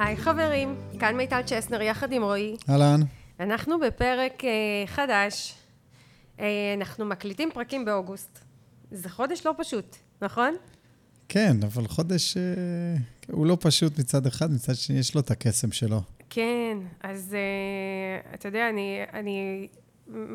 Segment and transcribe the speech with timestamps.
[0.00, 2.56] היי חברים, כאן מיטל צ'סנר יחד עם רועי.
[2.68, 3.00] אהלן.
[3.40, 4.50] אנחנו בפרק אה,
[4.86, 5.54] חדש.
[6.40, 6.46] אה,
[6.76, 8.38] אנחנו מקליטים פרקים באוגוסט.
[8.90, 10.56] זה חודש לא פשוט, נכון?
[11.28, 12.42] כן, אבל חודש אה,
[13.32, 16.00] הוא לא פשוט מצד אחד, מצד שני יש לו את הקסם שלו.
[16.30, 19.68] כן, אז אה, אתה יודע, אני, אני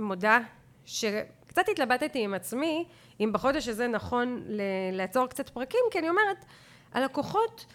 [0.02, 0.40] מודה
[0.86, 2.86] שקצת התלבטתי עם עצמי,
[3.20, 4.62] אם בחודש הזה נכון ל-
[4.92, 6.46] לעצור קצת פרקים, כי אני אומרת,
[6.94, 7.66] הלקוחות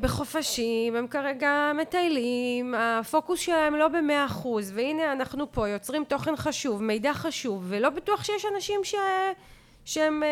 [0.00, 6.82] בחופשים, הם כרגע מטיילים, הפוקוס שלהם לא במאה אחוז, והנה אנחנו פה יוצרים תוכן חשוב,
[6.82, 8.94] מידע חשוב, ולא בטוח שיש אנשים ש...
[9.84, 10.28] שהם אה,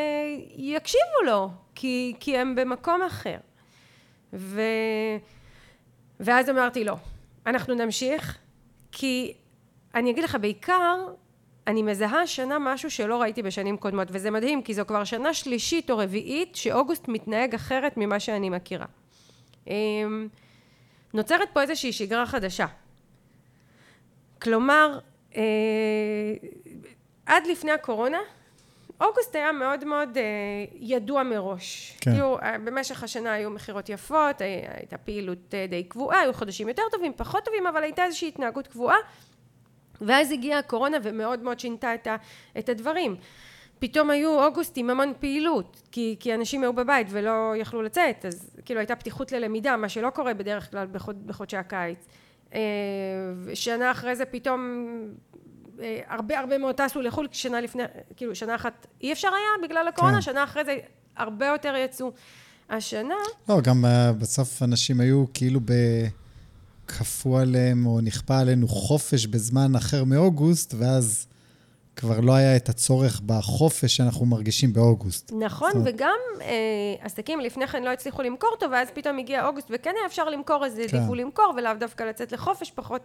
[0.56, 3.36] יקשיבו לו, כי, כי הם במקום אחר.
[4.32, 4.60] ו...
[6.20, 6.96] ואז אמרתי לא,
[7.46, 8.38] אנחנו נמשיך,
[8.92, 9.34] כי
[9.94, 11.06] אני אגיד לך, בעיקר
[11.66, 15.90] אני מזהה השנה משהו שלא ראיתי בשנים קודמות, וזה מדהים, כי זו כבר שנה שלישית
[15.90, 18.86] או רביעית שאוגוסט מתנהג אחרת ממה שאני מכירה.
[19.66, 20.28] אמ,
[21.14, 22.66] נוצרת פה איזושהי שגרה חדשה.
[24.42, 24.98] כלומר,
[25.36, 25.42] אה,
[27.26, 28.18] עד לפני הקורונה,
[29.00, 30.22] אוגוסט היה מאוד מאוד אה,
[30.80, 31.96] ידוע מראש.
[32.00, 32.10] כן.
[32.10, 36.68] כאילו, אה, במשך השנה היו מכירות יפות, הי- הייתה פעילות אה, די קבועה, היו חודשים
[36.68, 38.96] יותר טובים, פחות טובים, אבל הייתה איזושהי התנהגות קבועה.
[40.00, 42.16] ואז הגיעה הקורונה ומאוד מאוד שינתה את, ה,
[42.58, 43.16] את הדברים.
[43.82, 48.50] פתאום היו אוגוסט עם המון פעילות, כי, כי אנשים היו בבית ולא יכלו לצאת, אז
[48.64, 51.98] כאילו הייתה פתיחות ללמידה, מה שלא קורה בדרך כלל בחוד, בחודשי הקיץ.
[52.54, 52.60] אה,
[53.54, 54.60] שנה אחרי זה פתאום
[55.80, 57.82] אה, הרבה הרבה מאוד טסו לחו"ל, שנה לפני,
[58.16, 60.20] כאילו שנה אחת אי אפשר היה בגלל הקורונה, כן.
[60.20, 60.76] שנה אחרי זה
[61.16, 62.12] הרבה יותר יצאו.
[62.70, 63.14] השנה,
[63.48, 65.72] לא, גם אה, בסוף אנשים היו כאילו ב...
[66.88, 71.26] כפו עליהם או נכפה עלינו חופש בזמן אחר מאוגוסט, ואז
[71.96, 75.32] כבר לא היה את הצורך בחופש שאנחנו מרגישים באוגוסט.
[75.38, 76.46] נכון, זאת וגם אה,
[77.00, 80.66] עסקים לפני כן לא הצליחו למכור טוב, ואז פתאום הגיע אוגוסט, וכן היה אפשר למכור,
[80.66, 80.96] אז כן.
[80.96, 83.02] העדיפו למכור, ולאו דווקא לצאת לחופש, פחות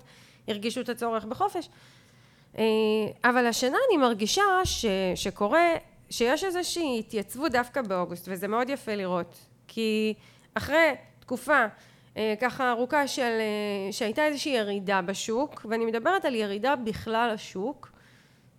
[0.47, 1.69] הרגישו את הצורך בחופש.
[2.57, 2.63] אה,
[3.23, 5.67] אבל השנה אני מרגישה ש, שקורה,
[6.09, 9.37] שיש איזושהי התייצבות דווקא באוגוסט, וזה מאוד יפה לראות.
[9.67, 10.13] כי
[10.53, 11.65] אחרי תקופה
[12.17, 17.96] אה, ככה ארוכה של, אה, שהייתה איזושהי ירידה בשוק, ואני מדברת על ירידה בכלל השוק,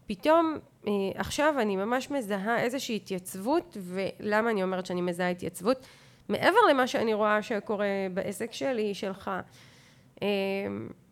[0.09, 5.87] פתאום אה, עכשיו אני ממש מזהה איזושהי התייצבות, ולמה אני אומרת שאני מזהה התייצבות?
[6.29, 9.31] מעבר למה שאני רואה שקורה בעסק שלי, שלך,
[10.23, 10.29] אה,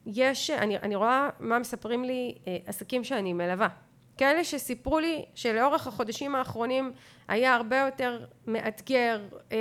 [0.07, 3.69] יש, אני, אני רואה מה מספרים לי אה, עסקים שאני מלווה.
[4.17, 6.93] כאלה שסיפרו לי שלאורך החודשים האחרונים
[7.29, 9.21] היה הרבה יותר מאתגר
[9.53, 9.59] אה,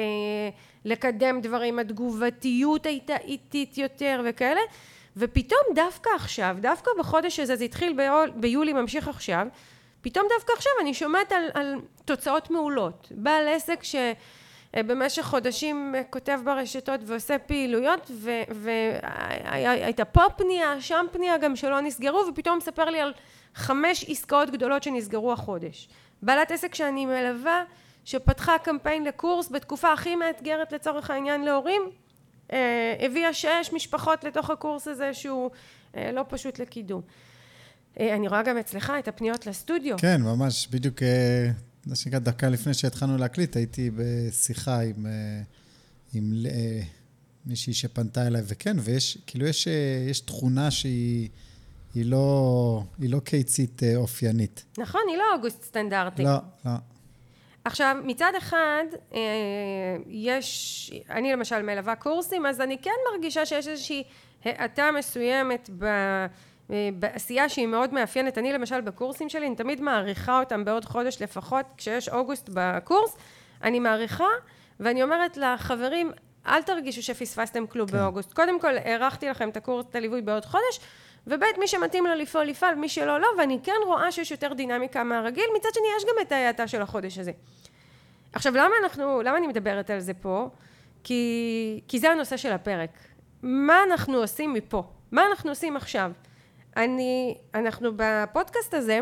[0.86, 4.62] לקדם דברים, התגובתיות הייתה איטית יותר וכאלה,
[5.18, 9.48] ופתאום דווקא עכשיו, דווקא בחודש הזה, זה התחיל ביול, ביולי, ממשיך עכשיו,
[10.02, 13.08] פתאום דווקא עכשיו אני שומעת על, על תוצאות מעולות.
[13.12, 18.12] בעל עסק שבמשך חודשים כותב ברשתות ועושה פעילויות,
[18.50, 23.14] והייתה פה פנייה, שם פנייה גם שלא נסגרו, ופתאום מספר לי על
[23.56, 25.88] חמש עסקאות גדולות שנסגרו החודש.
[26.22, 27.64] בעלת עסק שאני מלווה,
[28.06, 31.88] שפתחה קמפיין לקורס בתקופה הכי מאתגרת לצורך העניין להורים, אה,
[33.00, 35.50] הביאה שש משפחות לתוך הקורס הזה שהוא
[35.98, 37.02] אה, לא פשוט לקידום.
[38.00, 39.98] אה, אני רואה גם אצלך את הפניות לסטודיו.
[39.98, 41.52] כן, ממש, בדיוק, אה,
[41.86, 45.42] מה שנקרא, דקה לפני שהתחלנו להקליט, הייתי בשיחה עם, אה,
[46.14, 46.82] עם אה,
[47.46, 51.30] מישהי שפנתה אליי, וכן, ויש, כאילו, יש, אה, יש תכונה שהיא
[51.96, 54.66] היא לא, היא לא קיצית אה, אופיינית.
[54.78, 56.24] נכון, היא לא אוגוסט סטנדרטי.
[56.24, 56.72] לא, לא.
[57.66, 58.84] עכשיו, מצד אחד,
[59.14, 59.20] אה,
[60.08, 64.04] יש, אני למשל מלווה קורסים, אז אני כן מרגישה שיש איזושהי
[64.44, 65.86] האטה מסוימת ב,
[66.72, 68.38] אה, בעשייה שהיא מאוד מאפיינת.
[68.38, 73.18] אני למשל בקורסים שלי, אני תמיד מעריכה אותם בעוד חודש לפחות, כשיש אוגוסט בקורס,
[73.64, 74.28] אני מעריכה,
[74.80, 76.12] ואני אומרת לחברים,
[76.48, 77.98] אל תרגישו שפספסתם כלום כן.
[77.98, 78.34] באוגוסט.
[78.34, 80.80] קודם כל, הארכתי לכם את הקורס, את הליווי בעוד חודש,
[81.28, 85.04] וב' מי שמתאים לו לפעול, יפעל, מי שלא, לא, ואני כן רואה שיש יותר דינמיקה
[85.04, 87.32] מהרגיל, מצד שני יש גם את ההאטה של החודש הזה.
[88.34, 90.50] עכשיו, למה אנחנו, למה אני מדברת על זה פה?
[91.04, 92.90] כי, כי זה הנושא של הפרק.
[93.44, 94.84] מה אנחנו עושים מפה?
[95.12, 96.12] מה אנחנו עושים עכשיו?
[96.78, 99.00] אני, אנחנו בפודקאסט הזה,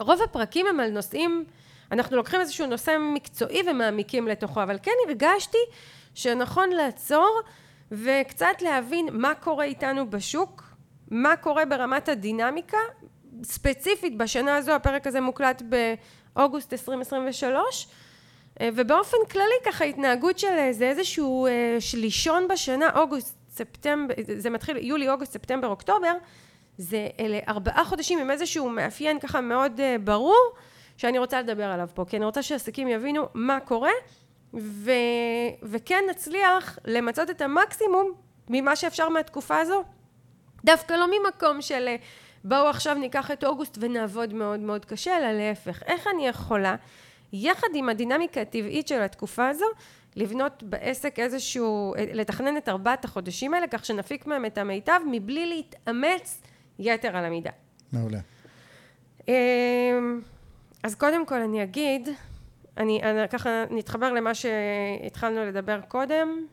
[0.00, 1.44] רוב הפרקים הם על נושאים,
[1.92, 5.58] אנחנו לוקחים איזשהו נושא מקצועי ומעמיקים לתוכו, אבל כן הרגשתי
[6.14, 7.40] שנכון לעצור
[7.92, 10.62] וקצת להבין מה קורה איתנו בשוק,
[11.10, 12.78] מה קורה ברמת הדינמיקה,
[13.42, 15.62] ספציפית בשנה הזו, הפרק הזה מוקלט
[16.34, 17.88] באוגוסט 2023,
[18.60, 24.76] אה, ובאופן כללי ככה התנהגות של איזה איזשהו אה, שלישון בשנה, אוגוסט, ספטמבר, זה מתחיל
[24.76, 26.12] יולי, אוגוסט, ספטמבר, אוקטובר,
[26.78, 30.50] זה אלה ארבעה חודשים עם איזשהו מאפיין ככה מאוד אה, ברור,
[30.96, 33.90] שאני רוצה לדבר עליו פה, כי אני רוצה שעסקים יבינו מה קורה,
[34.54, 34.92] ו,
[35.62, 38.12] וכן נצליח למצות את המקסימום
[38.48, 39.84] ממה שאפשר מהתקופה הזו.
[40.64, 41.88] דווקא לא ממקום של
[42.44, 45.82] בואו עכשיו ניקח את אוגוסט ונעבוד מאוד מאוד קשה, אלא להפך.
[45.82, 46.76] איך אני יכולה,
[47.32, 49.66] יחד עם הדינמיקה הטבעית של התקופה הזו,
[50.16, 56.42] לבנות בעסק איזשהו, לתכנן את ארבעת החודשים האלה, כך שנפיק מהם את המיטב, מבלי להתאמץ
[56.78, 57.50] יתר על המידה.
[57.92, 58.18] מעולה.
[59.28, 59.34] אמ,
[60.82, 62.08] אז קודם כל אני אגיד,
[62.76, 66.46] אני, אני ככה נתחבר למה שהתחלנו לדבר קודם,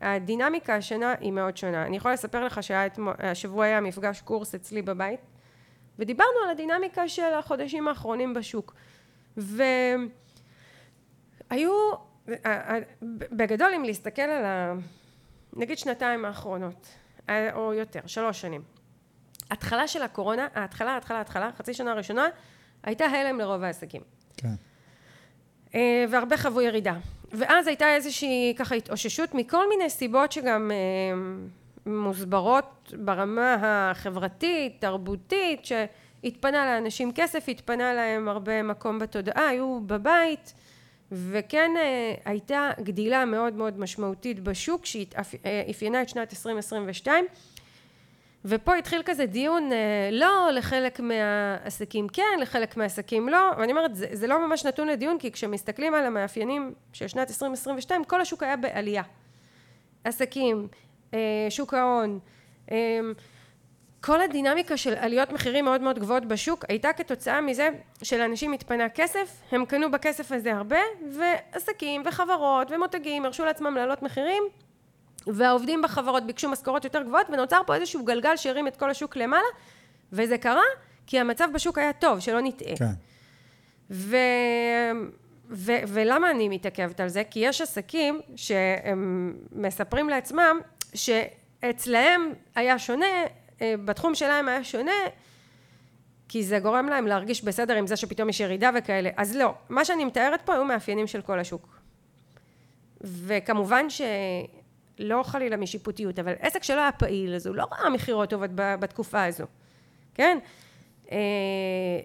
[0.00, 1.86] הדינמיקה השנה היא מאוד שונה.
[1.86, 5.20] אני יכולה לספר לך שהשבוע היה מפגש קורס אצלי בבית,
[5.98, 8.74] ודיברנו על הדינמיקה של החודשים האחרונים בשוק.
[9.36, 9.72] והיו,
[13.32, 14.74] בגדול אם להסתכל על ה...
[15.56, 16.88] נגיד שנתיים האחרונות,
[17.28, 18.62] או יותר, שלוש שנים.
[19.50, 22.26] התחלה של הקורונה, ההתחלה, ההתחלה, ההתחלה, חצי שנה הראשונה,
[22.82, 24.02] הייתה הלם לרוב העסקים.
[24.36, 24.54] כן.
[25.74, 26.96] אה, והרבה חוו ירידה.
[27.34, 30.76] ואז הייתה איזושהי ככה התאוששות מכל מיני סיבות שגם אה,
[31.86, 40.54] מוסברות ברמה החברתית, תרבותית, שהתפנה לאנשים כסף, התפנה להם הרבה מקום בתודעה, היו בבית,
[41.12, 47.26] וכן אה, הייתה גדילה מאוד מאוד משמעותית בשוק שאפיינה את שנת 2022
[48.44, 54.06] ופה התחיל כזה דיון, אה, לא, לחלק מהעסקים כן, לחלק מהעסקים לא, ואני אומרת, זה,
[54.12, 58.56] זה לא ממש נתון לדיון, כי כשמסתכלים על המאפיינים של שנת 2022, כל השוק היה
[58.56, 59.02] בעלייה.
[60.04, 60.68] עסקים,
[61.14, 62.18] אה, שוק ההון,
[62.70, 63.00] אה,
[64.00, 67.68] כל הדינמיקה של עליות מחירים מאוד מאוד גבוהות בשוק הייתה כתוצאה מזה
[68.02, 70.78] שלאנשים התפנה כסף, הם קנו בכסף הזה הרבה,
[71.12, 74.42] ועסקים וחברות ומותגים הרשו לעצמם להעלות מחירים
[75.26, 79.46] והעובדים בחברות ביקשו משכורות יותר גבוהות ונוצר פה איזשהו גלגל שהרים את כל השוק למעלה
[80.12, 80.62] וזה קרה
[81.06, 82.76] כי המצב בשוק היה טוב, שלא נטעה.
[82.76, 82.92] כן.
[83.90, 84.16] ו...
[85.50, 85.72] ו...
[85.88, 87.22] ולמה אני מתעכבת על זה?
[87.30, 90.60] כי יש עסקים שהם מספרים לעצמם
[90.94, 93.06] שאצלהם היה שונה,
[93.62, 94.92] אה, בתחום שלהם היה שונה,
[96.28, 99.10] כי זה גורם להם להרגיש בסדר עם זה שפתאום יש ירידה וכאלה.
[99.16, 101.80] אז לא, מה שאני מתארת פה היו מאפיינים של כל השוק.
[103.00, 104.02] וכמובן ש...
[104.98, 109.24] לא חלילה משיפוטיות, אבל עסק שלא היה פעיל, אז הוא לא ראה מכירות טובות בתקופה
[109.24, 109.44] הזו,
[110.14, 110.38] כן?
[111.12, 111.18] אה,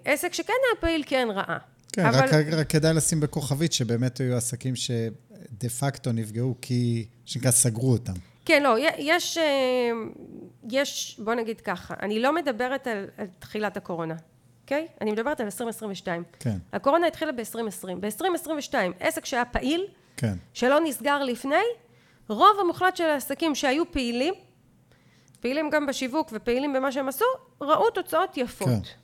[0.05, 1.57] עסק שכן היה פעיל, כן ראה.
[1.93, 2.19] כן, אבל...
[2.19, 8.13] רק, רק כדאי לשים בכוכבית שבאמת היו עסקים שדה פקטו נפגעו כי, שנקרא, סגרו אותם.
[8.45, 9.91] כן, לא, יש, אה,
[10.71, 14.15] יש, בוא נגיד ככה, אני לא מדברת על, על תחילת הקורונה,
[14.61, 14.87] אוקיי?
[15.01, 16.23] אני מדברת על 2022.
[16.39, 16.57] כן.
[16.73, 17.87] הקורונה התחילה ב-2020.
[17.99, 19.87] ב-2022, עסק שהיה פעיל,
[20.17, 20.33] כן.
[20.53, 21.55] שלא נסגר לפני,
[22.29, 24.33] רוב המוחלט של העסקים שהיו פעילים,
[25.39, 27.25] פעילים גם בשיווק ופעילים במה שהם עשו,
[27.61, 28.67] ראו תוצאות יפות.
[28.67, 28.99] כן.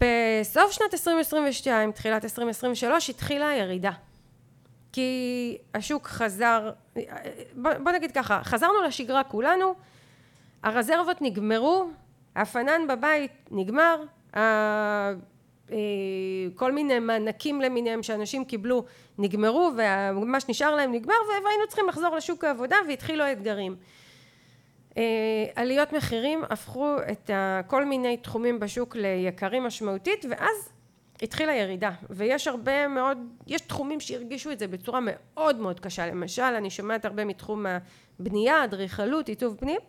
[0.00, 3.90] בסוף שנת 2022, תחילת 2023, התחילה הירידה.
[4.92, 6.70] כי השוק חזר,
[7.54, 9.74] בוא, בוא נגיד ככה, חזרנו לשגרה כולנו,
[10.62, 11.86] הרזרבות נגמרו,
[12.36, 14.02] הפנן בבית נגמר,
[16.54, 18.84] כל מיני מענקים למיניהם שאנשים קיבלו
[19.18, 19.70] נגמרו
[20.16, 23.76] ומה שנשאר להם נגמר והיינו צריכים לחזור לשוק העבודה והתחילו האתגרים.
[24.96, 25.02] אה,
[25.54, 27.30] עליות מחירים הפכו את
[27.66, 30.72] כל מיני תחומים בשוק ליקרים משמעותית ואז
[31.22, 36.42] התחילה ירידה ויש הרבה מאוד, יש תחומים שהרגישו את זה בצורה מאוד מאוד קשה למשל
[36.42, 37.66] אני שומעת הרבה מתחום
[38.20, 39.80] הבנייה, אדריכלות, עיצוב פנים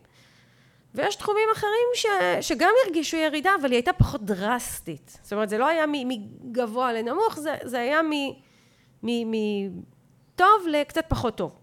[0.96, 2.06] ויש תחומים אחרים ש,
[2.42, 5.20] שגם הרגישו ירידה, אבל היא הייתה פחות דרסטית.
[5.22, 8.02] זאת אומרת, זה לא היה מגבוה לנמוך, זה, זה היה
[9.04, 11.56] מטוב לקצת פחות טוב.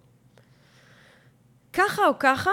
[1.72, 2.50] ככה או ככה,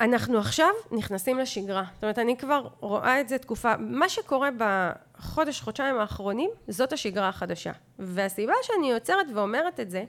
[0.00, 1.84] אנחנו עכשיו נכנסים לשגרה.
[1.94, 7.28] זאת אומרת, אני כבר רואה את זה תקופה, מה שקורה בחודש, חודשיים האחרונים, זאת השגרה
[7.28, 7.72] החדשה.
[7.98, 10.04] והסיבה שאני יוצרת ואומרת את זה,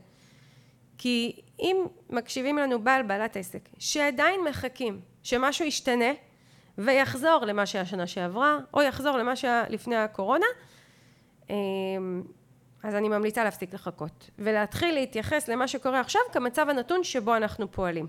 [0.97, 1.77] כי אם
[2.09, 6.11] מקשיבים לנו בעל בעלת עסק שעדיין מחכים שמשהו ישתנה
[6.77, 10.45] ויחזור למה שהיה שנה שעברה או יחזור למה שהיה לפני הקורונה
[11.49, 12.23] אמ,
[12.83, 18.07] אז אני ממליצה להפסיק לחכות ולהתחיל להתייחס למה שקורה עכשיו כמצב הנתון שבו אנחנו פועלים.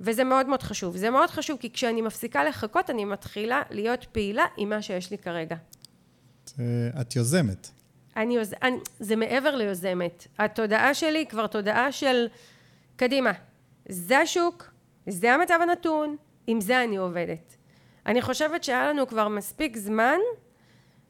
[0.00, 0.96] וזה מאוד מאוד חשוב.
[0.96, 5.18] זה מאוד חשוב כי כשאני מפסיקה לחכות אני מתחילה להיות פעילה עם מה שיש לי
[5.18, 5.56] כרגע.
[7.00, 7.68] את יוזמת
[8.16, 8.54] אני, יוז...
[8.62, 10.26] אני, זה מעבר ליוזמת.
[10.38, 12.26] התודעה שלי כבר תודעה של
[12.96, 13.32] קדימה.
[13.88, 14.70] זה השוק,
[15.06, 17.56] זה המצב הנתון, עם זה אני עובדת.
[18.06, 20.18] אני חושבת שהיה לנו כבר מספיק זמן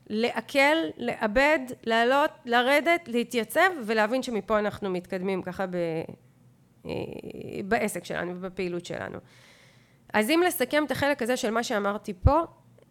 [0.07, 5.77] לעכל, לאבד, לעלות, לרדת, להתייצב ולהבין שמפה אנחנו מתקדמים ככה ב...
[6.87, 6.91] אה,
[7.65, 9.19] בעסק שלנו ובפעילות שלנו.
[10.13, 12.41] אז אם לסכם את החלק הזה של מה שאמרתי פה,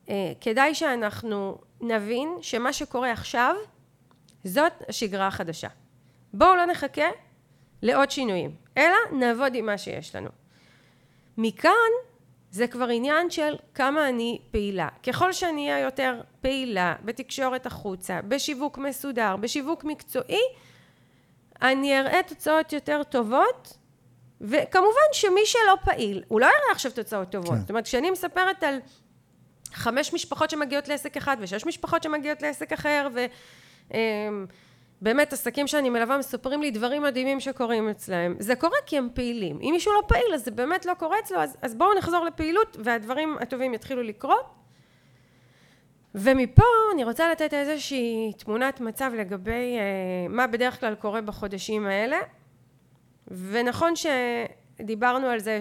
[0.09, 3.55] אה, כדאי שאנחנו נבין שמה שקורה עכשיו
[4.45, 5.67] זאת השגרה החדשה.
[6.33, 7.07] בואו לא נחכה
[7.81, 10.29] לעוד שינויים, אלא נעבוד עם מה שיש לנו.
[11.37, 11.71] מכאן
[12.51, 14.87] זה כבר עניין של כמה אני פעילה.
[15.07, 20.41] ככל שאני אהיה יותר פעילה בתקשורת החוצה, בשיווק מסודר, בשיווק מקצועי,
[21.61, 23.77] אני אראה תוצאות יותר טובות,
[24.41, 27.53] וכמובן שמי שלא פעיל, הוא לא יראה עכשיו תוצאות טובות.
[27.53, 27.59] כן.
[27.59, 28.79] זאת אומרת, כשאני מספרת על
[29.73, 33.25] חמש משפחות שמגיעות לעסק אחד ושש משפחות שמגיעות לעסק אחר, ו...
[33.93, 34.45] אמ,
[35.01, 38.35] באמת, עסקים שאני מלווה מספרים לי דברים מדהימים שקורים אצלהם.
[38.39, 39.59] זה קורה כי הם פעילים.
[39.61, 42.77] אם מישהו לא פעיל, אז זה באמת לא קורה אצלו, אז, אז בואו נחזור לפעילות
[42.83, 44.45] והדברים הטובים יתחילו לקרות.
[46.15, 46.63] ומפה
[46.93, 52.17] אני רוצה לתת איזושהי תמונת מצב לגבי אה, מה בדרך כלל קורה בחודשים האלה.
[53.27, 55.59] ונכון שדיברנו על זה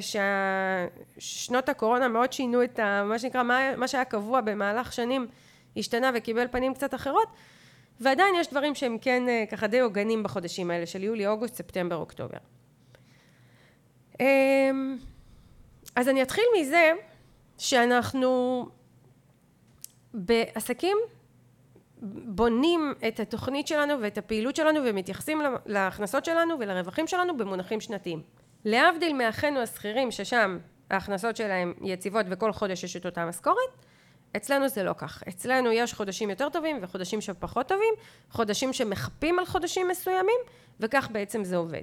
[1.18, 5.26] ששנות הקורונה מאוד שינו את ה, מה שנקרא, מה, מה שהיה קבוע במהלך שנים
[5.76, 7.28] השתנה וקיבל פנים קצת אחרות.
[8.00, 11.96] ועדיין יש דברים שהם כן אה, ככה די הוגנים בחודשים האלה של יולי, אוגוסט, ספטמבר,
[11.96, 12.38] אוקטובר.
[14.20, 14.96] אמ,
[15.96, 16.92] אז אני אתחיל מזה
[17.58, 18.66] שאנחנו
[20.14, 20.96] בעסקים
[22.24, 28.22] בונים את התוכנית שלנו ואת הפעילות שלנו ומתייחסים להכנסות שלנו ולרווחים שלנו במונחים שנתיים.
[28.64, 30.58] להבדיל מאחינו השכירים ששם
[30.90, 33.83] ההכנסות שלהם יציבות וכל חודש יש את אותה משכורת,
[34.36, 35.22] אצלנו זה לא כך.
[35.28, 37.94] אצלנו יש חודשים יותר טובים וחודשים שפחות טובים,
[38.30, 40.40] חודשים שמחפים על חודשים מסוימים,
[40.80, 41.82] וכך בעצם זה עובד.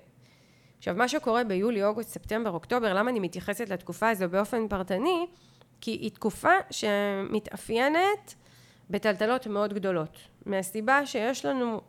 [0.77, 5.27] עכשיו, מה שקורה ביולי, אוגוסט, ספטמבר, אוקטובר, למה אני מתייחסת לתקופה הזו באופן פרטני?
[5.81, 8.36] כי היא תקופה שמתאפיינת
[8.89, 10.17] בטלטלות מאוד גדולות.
[10.46, 11.81] מהסיבה שיש לנו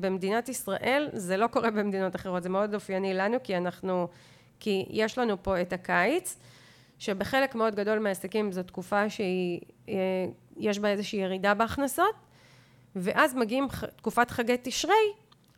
[0.00, 4.08] במדינת ישראל, זה לא קורה במדינות אחרות, זה מאוד אופייני לנו, כי אנחנו,
[4.60, 6.38] כי יש לנו פה את הקיץ.
[6.98, 12.14] שבחלק מאוד גדול מהעסקים זו תקופה שהיא, אה, בה איזושהי ירידה בהכנסות,
[12.96, 14.94] ואז מגיעים תקופת חגי תשרי,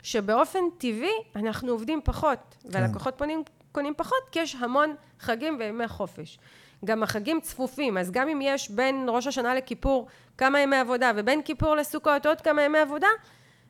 [0.03, 2.69] שבאופן טבעי אנחנו עובדים פחות, כן.
[2.71, 6.39] והלקוחות פונים, קונים פחות, כי יש המון חגים וימי חופש.
[6.85, 11.41] גם החגים צפופים, אז גם אם יש בין ראש השנה לכיפור כמה ימי עבודה, ובין
[11.41, 13.07] כיפור לסוכות עוד כמה ימי עבודה,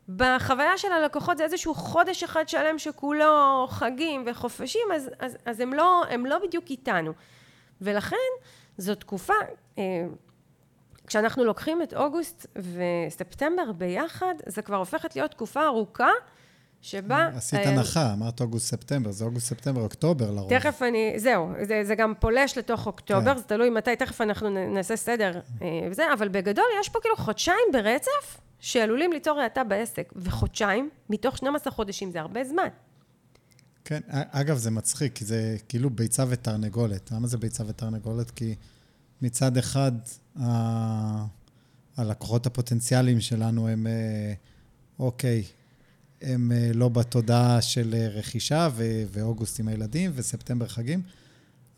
[0.09, 5.73] בחוויה של הלקוחות זה איזשהו חודש אחד שלם שכולו חגים וחופשים, אז, אז, אז הם,
[5.73, 7.13] לא, הם לא בדיוק איתנו.
[7.81, 8.15] ולכן
[8.77, 9.33] זו תקופה,
[9.77, 9.83] אה,
[11.07, 16.09] כשאנחנו לוקחים את אוגוסט וספטמבר ביחד, זה כבר הופכת להיות תקופה ארוכה.
[16.81, 17.29] שבה...
[17.35, 20.49] עשית אה, הנחה, אמרת אוגוסט-ספטמבר, זה אוגוסט-ספטמבר, אוקטובר לרוב.
[20.49, 23.37] תכף אני, זהו, זה, זה גם פולש לתוך אוקטובר, כן.
[23.37, 27.67] זה תלוי מתי, תכף אנחנו נעשה סדר אה, וזה, אבל בגדול יש פה כאילו חודשיים
[27.73, 32.67] ברצף שעלולים ליצור האטה בעסק, וחודשיים מתוך 12 חודשים זה הרבה זמן.
[33.89, 37.11] כן, אגב, זה מצחיק, כי זה כאילו ביצה ותרנגולת.
[37.11, 38.31] למה זה ביצה ותרנגולת?
[38.31, 38.55] כי
[39.21, 39.91] מצד אחד,
[40.39, 41.25] ה...
[41.97, 44.33] הלקוחות הפוטנציאליים שלנו הם, אה,
[44.99, 45.43] אוקיי,
[46.21, 51.01] הם אה, לא בתודעה של אה, רכישה, ו- ואוגוסט עם הילדים, וספטמבר חגים,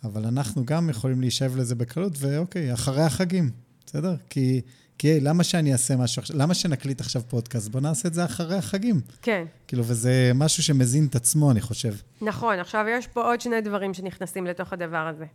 [0.03, 3.51] אבל אנחנו גם יכולים להישב לזה בקלות, ואוקיי, אחרי החגים,
[3.85, 4.15] בסדר?
[4.29, 4.61] כי
[5.01, 7.69] כי למה שאני אעשה משהו עכשיו, למה שנקליט עכשיו פודקאסט?
[7.69, 9.01] בוא נעשה את זה אחרי החגים.
[9.21, 9.45] כן.
[9.67, 11.93] כאילו, וזה משהו שמזין את עצמו, אני חושב.
[12.21, 15.25] נכון, עכשיו יש פה עוד שני דברים שנכנסים לתוך הדבר הזה.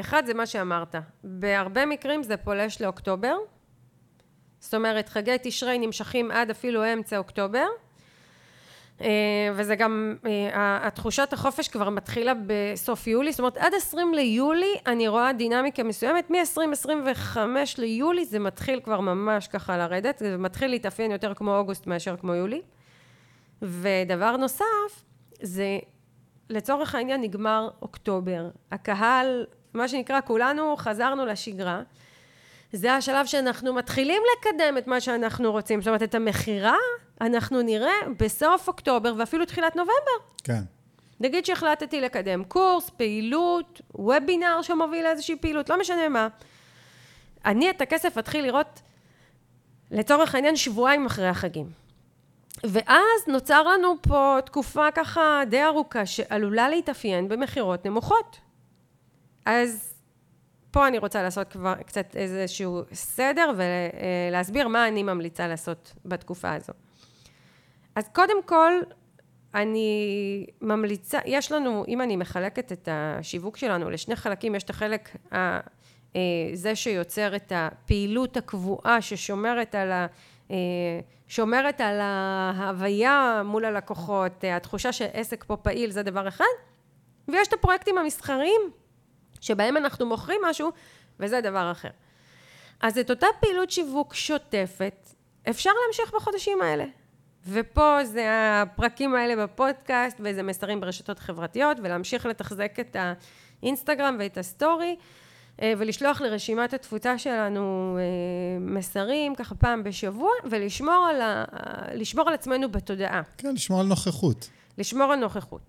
[0.00, 0.94] אחד זה מה שאמרת,
[1.24, 3.34] בהרבה מקרים זה פולש לאוקטובר,
[4.60, 7.66] זאת אומרת, חגי תשרי נמשכים עד אפילו אמצע אוקטובר,
[9.54, 15.08] וזה גם, אה, התחושת החופש כבר מתחילה בסוף יולי, זאת אומרת עד 20 ליולי אני
[15.08, 17.38] רואה דינמיקה מסוימת, מ-20-25
[17.78, 22.34] ליולי זה מתחיל כבר ממש ככה לרדת, זה מתחיל להתאפיין יותר כמו אוגוסט מאשר כמו
[22.34, 22.62] יולי.
[23.62, 25.04] ודבר נוסף,
[25.42, 25.78] זה
[26.50, 31.82] לצורך העניין נגמר אוקטובר, הקהל, מה שנקרא כולנו חזרנו לשגרה.
[32.72, 35.80] זה השלב שאנחנו מתחילים לקדם את מה שאנחנו רוצים.
[35.80, 36.76] זאת אומרת, את המכירה
[37.20, 40.18] אנחנו נראה בסוף אוקטובר ואפילו תחילת נובמבר.
[40.44, 40.62] כן.
[41.20, 46.28] נגיד שהחלטתי לקדם קורס, פעילות, וובינר שמוביל לאיזושהי פעילות, לא משנה מה.
[47.44, 48.80] אני את הכסף אתחיל לראות,
[49.90, 51.70] לצורך העניין, שבועיים אחרי החגים.
[52.64, 58.38] ואז נוצר לנו פה תקופה ככה די ארוכה שעלולה להתאפיין במכירות נמוכות.
[59.46, 59.94] אז
[60.70, 66.72] פה אני רוצה לעשות כבר קצת איזשהו סדר ולהסביר מה אני ממליצה לעשות בתקופה הזו.
[67.98, 68.72] אז קודם כל,
[69.54, 75.16] אני ממליצה, יש לנו, אם אני מחלקת את השיווק שלנו לשני חלקים, יש את החלק
[75.34, 75.36] ה...
[76.16, 76.20] אה,
[76.52, 80.06] זה שיוצר את הפעילות הקבועה ששומרת על ה...
[80.50, 80.56] אה,
[81.28, 86.44] שומרת על ההוויה מול הלקוחות, אה, התחושה שעסק פה פעיל זה דבר אחד,
[87.28, 88.60] ויש את הפרויקטים המסחריים
[89.40, 90.70] שבהם אנחנו מוכרים משהו,
[91.20, 91.90] וזה דבר אחר.
[92.80, 95.08] אז את אותה פעילות שיווק שוטפת,
[95.50, 96.84] אפשר להמשיך בחודשים האלה.
[97.48, 102.96] ופה זה הפרקים האלה בפודקאסט, וזה מסרים ברשתות חברתיות, ולהמשיך לתחזק את
[103.62, 104.96] האינסטגרם ואת הסטורי,
[105.62, 111.44] אה, ולשלוח לרשימת התפוצה שלנו אה, מסרים, ככה פעם בשבוע, ולשמור על, ה...
[112.26, 113.22] על עצמנו בתודעה.
[113.38, 114.48] כן, לשמור על נוכחות.
[114.78, 115.62] לשמור על נוכחות.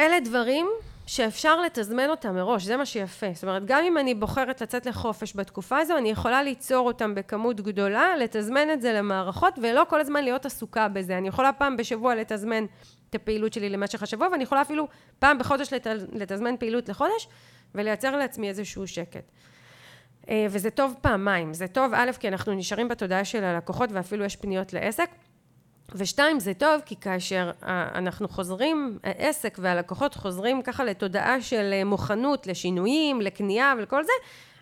[0.00, 0.66] אלה דברים
[1.06, 3.26] שאפשר לתזמן אותם מראש, זה מה שיפה.
[3.34, 7.60] זאת אומרת, גם אם אני בוחרת לצאת לחופש בתקופה הזו, אני יכולה ליצור אותם בכמות
[7.60, 11.18] גדולה, לתזמן את זה למערכות, ולא כל הזמן להיות עסוקה בזה.
[11.18, 12.64] אני יכולה פעם בשבוע לתזמן
[13.10, 15.86] את הפעילות שלי למשך השבוע, ואני יכולה אפילו פעם בחודש לת...
[16.12, 17.28] לתזמן פעילות לחודש,
[17.74, 19.30] ולייצר לעצמי איזשהו שקט.
[20.28, 21.54] אה, וזה טוב פעמיים.
[21.54, 25.10] זה טוב, א', כי אנחנו נשארים בתודעה של הלקוחות, ואפילו יש פניות לעסק.
[25.94, 27.50] ושתיים, זה טוב, כי כאשר
[27.94, 34.12] אנחנו חוזרים, העסק והלקוחות חוזרים ככה לתודעה של אה, מוכנות לשינויים, לקנייה ולכל זה,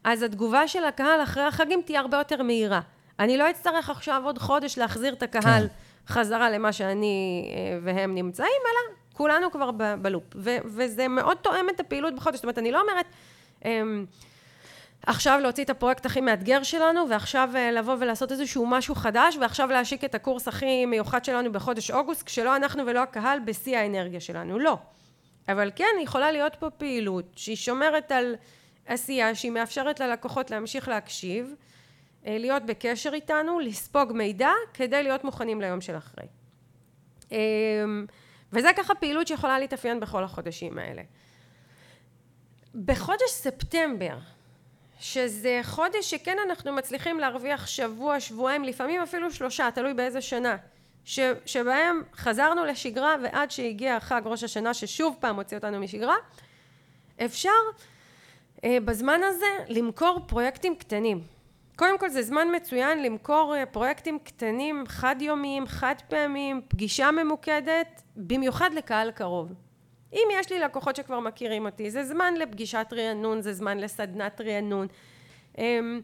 [0.05, 2.81] אז התגובה של הקהל אחרי החגים תהיה הרבה יותר מהירה.
[3.19, 5.75] אני לא אצטרך עכשיו עוד חודש להחזיר את הקהל כן.
[6.07, 9.71] חזרה למה שאני אה, והם נמצאים, אלא כולנו כבר
[10.03, 10.25] בלופ.
[10.65, 12.37] וזה מאוד תואם את הפעילות בחודש.
[12.37, 13.07] זאת אומרת, אני לא אומרת...
[15.07, 19.69] עכשיו להוציא את הפרויקט הכי מאתגר שלנו, ועכשיו אה, לבוא ולעשות איזשהו משהו חדש, ועכשיו
[19.69, 24.59] להשיק את הקורס הכי מיוחד שלנו בחודש אוגוסט, כשלא אנחנו ולא הקהל בשיא האנרגיה שלנו.
[24.59, 24.78] לא.
[25.49, 28.35] אבל כן, יכולה להיות פה פעילות שהיא שומרת על
[28.87, 31.54] עשייה, שהיא מאפשרת ללקוחות להמשיך להקשיב,
[32.26, 36.25] אה, להיות בקשר איתנו, לספוג מידע, כדי להיות מוכנים ליום של אחרי.
[37.33, 38.07] אמ,
[38.52, 41.02] וזה ככה פעילות שיכולה להתאפיין בכל החודשים האלה.
[42.85, 44.19] בחודש ספטמבר,
[45.00, 50.57] שזה חודש שכן אנחנו מצליחים להרוויח שבוע, שבועיים, לפעמים אפילו שלושה, תלוי באיזה שנה,
[51.04, 56.16] ש, שבהם חזרנו לשגרה ועד שהגיע חג ראש השנה ששוב פעם הוציא אותנו משגרה,
[57.25, 57.50] אפשר
[58.64, 61.23] אה, בזמן הזה למכור פרויקטים קטנים.
[61.76, 68.02] קודם כל זה זמן מצוין למכור אה, פרויקטים קטנים, חד יומיים, חד פעמים, פגישה ממוקדת,
[68.17, 69.52] במיוחד לקהל קרוב.
[70.13, 74.87] אם יש לי לקוחות שכבר מכירים אותי, זה זמן לפגישת רענון, זה זמן לסדנת רענון.
[75.59, 76.01] אמ,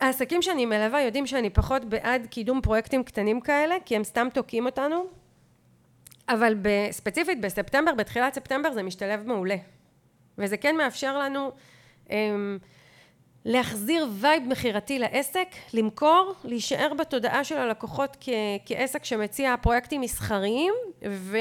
[0.00, 4.66] העסקים שאני מלווה יודעים שאני פחות בעד קידום פרויקטים קטנים כאלה, כי הם סתם תוקעים
[4.66, 5.04] אותנו,
[6.28, 6.54] אבל
[6.90, 9.56] ספציפית בספטמבר, בתחילת ספטמבר זה משתלב מעולה.
[10.38, 11.52] וזה כן מאפשר לנו
[12.10, 12.58] אמ,
[13.44, 18.28] להחזיר vibe מכירתי לעסק, למכור, להישאר בתודעה של הלקוחות כ-
[18.66, 20.74] כעסק שמציע פרויקטים מסחריים,
[21.08, 21.38] ו...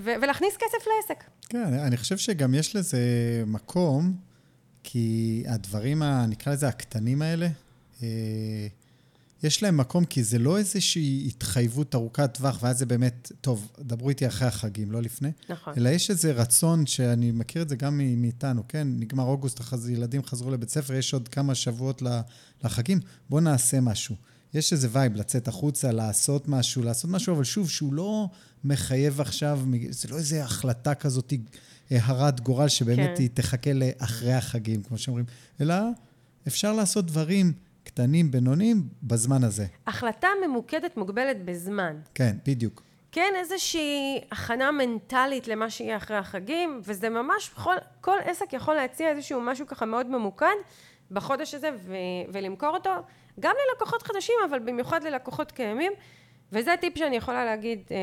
[0.00, 1.24] ו- ולהכניס כסף לעסק.
[1.48, 2.98] כן, אני חושב שגם יש לזה
[3.46, 4.16] מקום,
[4.82, 7.48] כי הדברים, ה, נקרא לזה הקטנים האלה,
[8.02, 8.66] אה,
[9.42, 14.08] יש להם מקום, כי זה לא איזושהי התחייבות ארוכת טווח, ואז זה באמת, טוב, דברו
[14.08, 15.30] איתי אחרי החגים, לא לפני.
[15.48, 15.74] נכון.
[15.76, 18.88] אלא יש איזה רצון, שאני מכיר את זה גם מאיתנו, כן?
[18.90, 22.02] נגמר אוגוסט, ילדים חזרו לבית ספר, יש עוד כמה שבועות
[22.64, 24.14] לחגים, בואו נעשה משהו.
[24.54, 28.26] יש איזה vibe לצאת החוצה, לעשות משהו, לעשות משהו, אבל שוב, שהוא לא
[28.64, 31.32] מחייב עכשיו, זה לא איזה החלטה כזאת
[31.92, 33.22] אה, הרת גורל שבאמת כן.
[33.22, 35.24] היא תחכה לאחרי החגים, כמו שאומרים,
[35.60, 35.74] אלא
[36.48, 37.52] אפשר לעשות דברים
[37.84, 39.66] קטנים, בינוניים, בזמן הזה.
[39.86, 41.96] החלטה ממוקדת מוגבלת בזמן.
[42.14, 42.82] כן, בדיוק.
[43.12, 49.10] כן, איזושהי הכנה מנטלית למה שיהיה אחרי החגים, וזה ממש, כל, כל עסק יכול להציע
[49.10, 50.56] איזשהו משהו ככה מאוד ממוקד
[51.10, 52.90] בחודש הזה ו- ולמכור אותו
[53.40, 55.92] גם ללקוחות חדשים, אבל במיוחד ללקוחות קיימים.
[56.52, 57.96] וזה טיפ שאני יכולה להגיד, אה,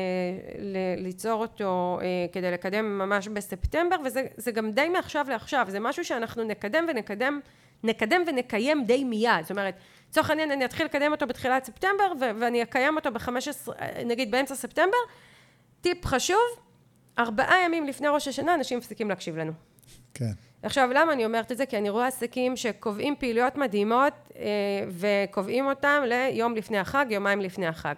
[0.96, 6.44] ליצור אותו אה, כדי לקדם ממש בספטמבר, וזה גם די מעכשיו לעכשיו, זה משהו שאנחנו
[6.44, 7.40] נקדם ונקדם,
[7.84, 9.74] נקדם ונקיים די מיד, זאת אומרת,
[10.10, 13.72] לצורך העניין אני אתחיל לקדם אותו בתחילת ספטמבר, ואני אקיים אותו ב-15,
[14.04, 14.98] נגיד באמצע ספטמבר,
[15.80, 16.40] טיפ חשוב,
[17.18, 19.52] ארבעה ימים לפני ראש השנה אנשים מפסיקים להקשיב לנו.
[20.14, 20.32] כן.
[20.62, 21.66] עכשיו, למה אני אומרת את זה?
[21.66, 24.44] כי אני רואה עסקים שקובעים פעילויות מדהימות אה,
[24.90, 27.94] וקובעים אותם ליום לפני החג, יומיים לפני החג.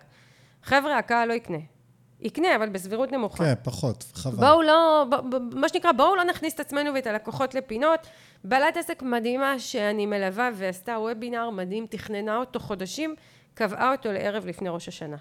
[0.63, 1.59] חבר'ה, הקהל לא יקנה.
[2.21, 3.45] יקנה, אבל בסבירות נמוכה.
[3.45, 4.37] כן, פחות, חבל.
[4.37, 8.01] בואו לא, ב, ב, מה שנקרא, בואו לא נכניס את עצמנו ואת הלקוחות לפינות.
[8.45, 13.15] בעלת עסק מדהימה שאני מלווה ועשתה וובינר מדהים, תכננה אותו חודשים,
[13.55, 15.17] קבעה אותו לערב לפני ראש השנה.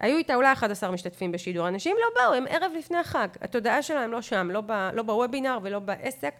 [0.00, 4.10] היו איתה אולי 11 משתתפים בשידור, אנשים לא באו, הם ערב לפני החג, התודעה שלהם
[4.10, 6.34] לא שם, לא, ב, לא בוובינר ולא בעסק,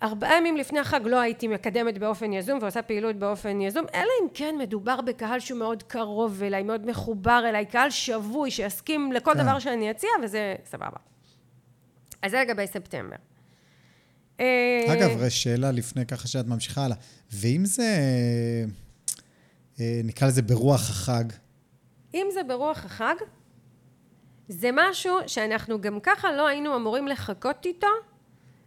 [0.00, 4.28] וארבעה ימים לפני החג לא הייתי מקדמת באופן יזום ועושה פעילות באופן יזום, אלא אם
[4.34, 9.42] כן מדובר בקהל שהוא מאוד קרוב אליי, מאוד מחובר אליי, קהל שבוי שיסכים לכל כן.
[9.42, 10.98] דבר שאני אציע, וזה סבבה.
[12.22, 13.16] אז זה לגבי ספטמבר.
[14.88, 16.96] אגב, שאלה לפני ככה שאת ממשיכה הלאה,
[17.32, 17.84] ואם זה...
[19.80, 21.24] אה, נקרא לזה ברוח החג?
[22.14, 23.14] אם זה ברוח החג,
[24.48, 27.86] זה משהו שאנחנו גם ככה לא היינו אמורים לחכות איתו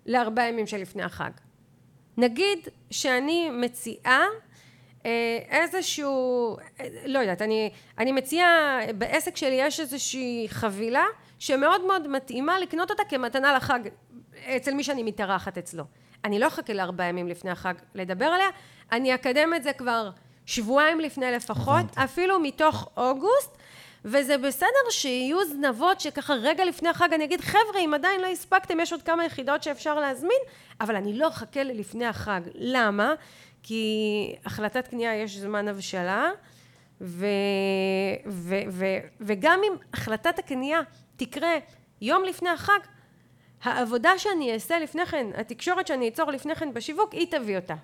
[0.06, 1.32] לארבעה ימים שלפני החג.
[2.18, 2.60] נגיד
[2.92, 4.24] שאני מציעה
[5.06, 6.58] אה, איזשהו,
[7.06, 11.04] לא יודעת, אני, אני מציעה, בעסק שלי יש איזושהי חבילה
[11.40, 13.80] שמאוד מאוד מתאימה לקנות אותה כמתנה לחג
[14.58, 15.84] אצל מי שאני מתארחת אצלו.
[16.26, 18.48] אני לא אחכה לארבעה ימים לפני החג לדבר עליה,
[18.92, 20.10] אני אקדם את זה כבר
[20.52, 22.04] שבועיים לפני לפחות, הבנתי.
[22.04, 23.58] אפילו מתוך אוגוסט,
[24.06, 28.80] וזה בסדר שיהיו זנבות שככה רגע לפני החג אני אגיד, חבר'ה, אם עדיין לא הספקתם,
[28.80, 30.40] יש עוד כמה יחידות שאפשר להזמין,
[30.82, 32.42] אבל אני לא אחכה ללפני החג.
[32.56, 33.14] למה?
[33.64, 36.30] כי החלטת קנייה יש זמן הבשלה,
[37.02, 37.26] ו,
[38.28, 38.86] ו, ו,
[39.22, 40.82] וגם אם החלטת הקנייה
[41.16, 41.52] תקרה
[42.02, 42.80] יום לפני החג,
[43.64, 47.76] העבודה שאני אעשה לפני כן, התקשורת שאני אצור לפני כן בשיווק, היא תביא אותה.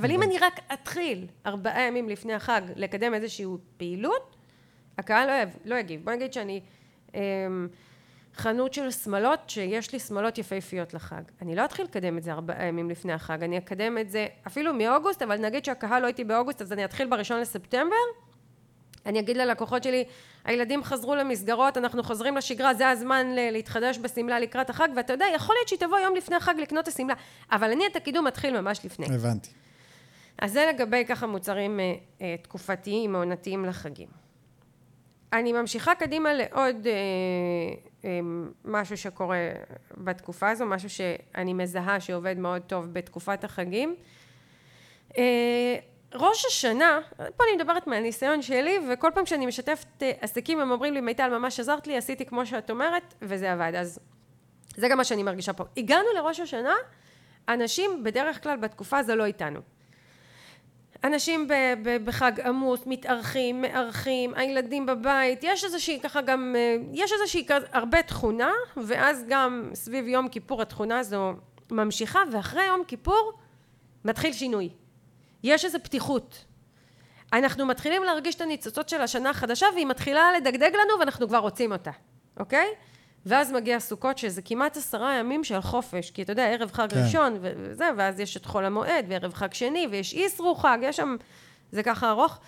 [0.00, 4.36] אבל אם אני רק אתחיל ארבעה ימים לפני החג לקדם איזושהי פעילות,
[4.98, 6.04] הקהל לא, לא יגיב.
[6.04, 6.60] בוא נגיד שאני
[7.14, 7.20] אה,
[8.34, 11.22] חנות של שמלות, שיש לי שמלות יפהפיות לחג.
[11.42, 14.74] אני לא אתחיל לקדם את זה ארבעה ימים לפני החג, אני אקדם את זה אפילו
[14.74, 17.96] מאוגוסט, אבל נגיד שהקהל לא איתי באוגוסט, אז אני אתחיל בראשון לספטמבר,
[19.06, 20.04] אני אגיד ללקוחות שלי,
[20.44, 25.56] הילדים חזרו למסגרות, אנחנו חוזרים לשגרה, זה הזמן להתחדש בשמלה לקראת החג, ואתה יודע, יכול
[25.56, 27.14] להיות שהיא תבוא יום לפני החג לקנות את השמלה,
[27.52, 29.06] אבל אני את הקידום מתחיל ממש לפני.
[29.14, 29.50] הבנתי.
[30.38, 34.08] אז זה לגבי ככה מוצרים אה, אה, תקופתיים, עונתיים לחגים.
[35.32, 36.92] אני ממשיכה קדימה לעוד אה,
[38.04, 38.20] אה,
[38.64, 39.38] משהו שקורה
[39.96, 43.96] בתקופה הזו, משהו שאני מזהה שעובד מאוד טוב בתקופת החגים.
[45.18, 45.76] אה,
[46.14, 50.94] ראש השנה, פה אני מדברת מהניסיון שלי, וכל פעם שאני משתפת אה, עסקים הם אומרים
[50.94, 53.72] לי, מיטל ממש עזרת לי, עשיתי כמו שאת אומרת, וזה עבד.
[53.74, 53.98] אז
[54.76, 55.64] זה גם מה שאני מרגישה פה.
[55.76, 56.74] הגענו לראש השנה,
[57.48, 59.60] אנשים בדרך כלל בתקופה הזו לא איתנו.
[61.04, 61.48] אנשים
[62.04, 68.50] בחג עמוס, מתארחים, מארחים, הילדים בבית, יש איזושהי ככה גם, אה, יש איזושהי הרבה תכונה,
[68.76, 71.32] ואז גם סביב יום כיפור התכונה הזו
[71.70, 73.32] ממשיכה, ואחרי יום כיפור
[74.04, 74.68] מתחיל שינוי.
[75.42, 76.44] יש איזו פתיחות.
[77.32, 81.72] אנחנו מתחילים להרגיש את הניצוצות של השנה החדשה, והיא מתחילה לדגדג לנו ואנחנו כבר רוצים
[81.72, 81.90] אותה,
[82.40, 82.66] אוקיי?
[83.26, 87.02] ואז מגיע סוכות שזה כמעט עשרה ימים של חופש, כי אתה יודע, ערב חג כן.
[87.04, 91.16] ראשון וזה, ואז יש את חול המועד, וערב חג שני, ויש איסרו חג, יש שם,
[91.72, 92.38] זה ככה ארוך.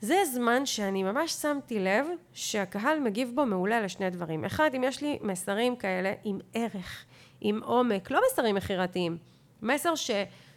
[0.00, 4.44] זה זמן שאני ממש שמתי לב שהקהל מגיב בו מעולה לשני דברים.
[4.44, 7.04] אחד, אם יש לי מסרים כאלה עם ערך,
[7.40, 9.16] עם עומק, לא מסרים מכירתיים,
[9.62, 10.10] מסר ש...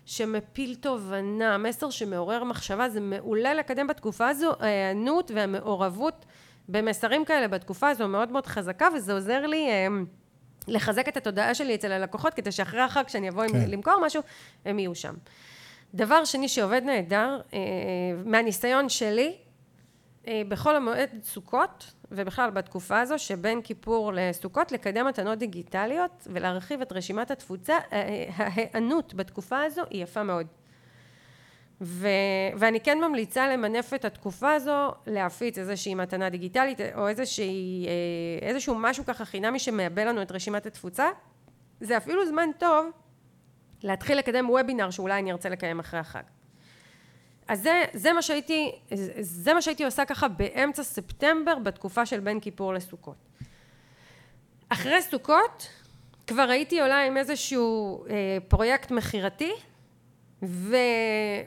[0.06, 6.26] שמפיל תובנה, מסר שמעורר מחשבה, זה מעולה לקדם בתקופה הזו, ההיענות והמעורבות
[6.72, 9.88] במסרים כאלה בתקופה הזו מאוד מאוד חזקה, וזה עוזר לי אה,
[10.68, 13.70] לחזק את התודעה שלי אצל הלקוחות, כדי שאחרי החג, כשאני אבוא כן.
[13.70, 14.22] למכור משהו,
[14.66, 15.14] הם יהיו שם.
[15.94, 17.60] דבר שני שעובד נהדר, אה,
[18.26, 19.36] מהניסיון שלי,
[20.28, 26.92] אה, בחול המועד סוכות, ובכלל בתקופה הזו שבין כיפור לסוכות, לקדם מתנות דיגיטליות ולהרחיב את
[26.92, 27.78] רשימת התפוצה,
[28.36, 30.48] ההיענות בתקופה הזו היא יפה מאוד.
[31.82, 32.08] ו,
[32.58, 38.76] ואני כן ממליצה למנף את התקופה הזו להפיץ איזושהי מתנה דיגיטלית או איזושהי, אה, איזשהו
[38.76, 41.10] משהו ככה חינמי שמעבה לנו את רשימת התפוצה.
[41.80, 42.86] זה אפילו זמן טוב
[43.84, 46.24] להתחיל לקדם וובינר שאולי אני ארצה לקיים אחרי החג.
[47.48, 48.72] אז זה, זה, מה שהייתי,
[49.20, 53.16] זה מה שהייתי עושה ככה באמצע ספטמבר בתקופה של בין כיפור לסוכות.
[54.70, 55.68] אחרי סוכות
[56.28, 59.52] כבר הייתי עולה עם איזשהו אה, פרויקט מכירתי
[60.44, 60.76] ו...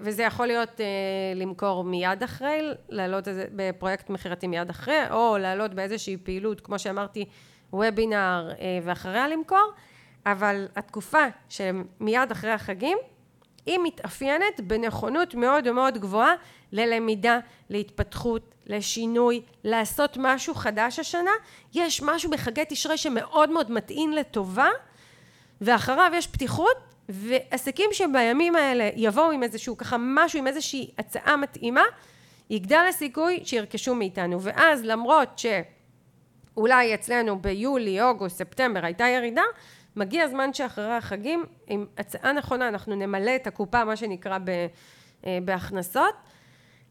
[0.01, 0.87] וזה יכול להיות אה,
[1.35, 7.25] למכור מיד אחרי, לעלות איזה, בפרויקט מכירתי מיד אחרי, או לעלות באיזושהי פעילות, כמו שאמרתי,
[7.73, 9.73] וובינר אה, ואחריה למכור,
[10.27, 12.99] אבל התקופה שמיד אחרי החגים,
[13.67, 16.35] היא מתאפיינת בנכונות מאוד מאוד גבוהה
[16.73, 17.39] ללמידה,
[17.71, 21.31] להתפתחות, לשינוי, לעשות משהו חדש השנה.
[21.75, 24.69] יש משהו בחגי תשרי שמאוד מאוד מטעין לטובה,
[25.61, 31.83] ואחריו יש פתיחות ועסקים שבימים האלה יבואו עם איזשהו ככה משהו, עם איזושהי הצעה מתאימה,
[32.51, 34.43] יגדל הסיכוי שירכשו מאיתנו.
[34.43, 35.43] ואז למרות
[36.55, 39.43] שאולי אצלנו ביולי, אוגוסט, ספטמבר הייתה ירידה,
[39.97, 44.39] מגיע הזמן שאחרי החגים, עם הצעה נכונה, אנחנו נמלא את הקופה, מה שנקרא,
[45.27, 46.15] אה, בהכנסות.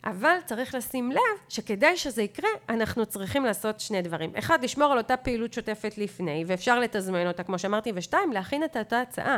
[0.05, 4.31] אבל צריך לשים לב שכדי שזה יקרה, אנחנו צריכים לעשות שני דברים.
[4.39, 8.77] אחד, לשמור על אותה פעילות שוטפת לפני, ואפשר לתזמן אותה, כמו שאמרתי, ושתיים, להכין את
[8.77, 9.37] אותה הצעה.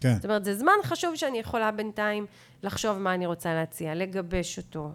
[0.00, 0.14] כן.
[0.14, 2.26] זאת אומרת, זה זמן חשוב שאני יכולה בינתיים
[2.62, 4.90] לחשוב מה אני רוצה להציע, לגבש אותו,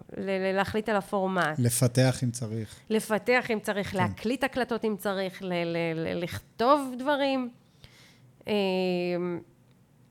[0.54, 1.58] להחליט על הפורמט.
[1.58, 2.74] לפתח אם צריך.
[2.90, 3.98] לפתח אם צריך, כן.
[3.98, 5.42] להקליט הקלטות אם צריך,
[6.14, 7.50] לכתוב דברים.
[8.46, 8.52] אמ,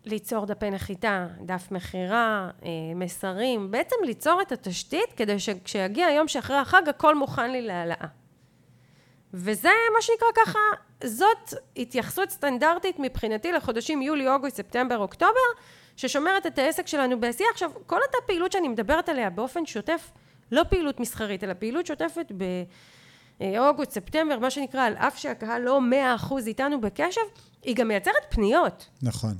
[0.06, 6.58] ליצור דפי נחיתה, דף מכירה, אה, מסרים, בעצם ליצור את התשתית כדי שכשיגיע היום שאחרי
[6.58, 8.08] החג הכל מוכן לי להעלאה.
[9.38, 10.60] וזה מה שנקרא ככה,
[11.04, 15.48] זאת התייחסות סטנדרטית מבחינתי לחודשים יולי, אוגוסט, ספטמבר, אוקטובר,
[15.96, 17.50] ששומרת את העסק שלנו בעשייה.
[17.52, 20.12] עכשיו, כל אותה פעילות שאני מדברת עליה באופן שוטף,
[20.52, 22.32] לא פעילות מסחרית, אלא פעילות שוטפת
[23.40, 27.22] באוגוסט, ספטמבר, מה שנקרא, על אף שהקהל לא מאה אחוז איתנו בקשב,
[27.64, 28.90] היא גם מייצרת פניות.
[29.02, 29.34] נכון.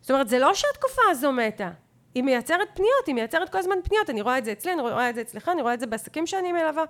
[0.00, 1.70] זאת אומרת, זה לא שהתקופה הזו מתה.
[2.14, 4.10] היא מייצרת פניות, היא מייצרת כל הזמן פניות.
[4.10, 6.26] אני רואה את זה אצלי, אני רואה את זה אצלך, אני רואה את זה בעסקים
[6.26, 6.84] שאני מלווה.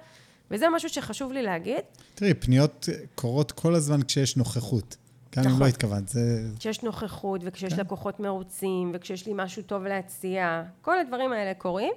[0.50, 1.84] וזה משהו שחשוב לי להגיד.
[2.14, 4.96] תראי, פניות קורות כל הזמן כשיש נוכחות.
[5.37, 5.61] אם נכון.
[5.61, 6.42] לא התכוונת, זה...
[6.58, 7.80] כשיש נוכחות, וכשיש כן.
[7.80, 11.92] לקוחות מרוצים, וכשיש לי משהו טוב להציע, כל הדברים האלה קורים.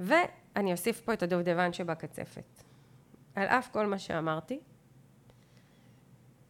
[0.00, 2.62] ואני אוסיף פה את הדובדבן שבקצפת.
[3.34, 4.58] על אף כל מה שאמרתי,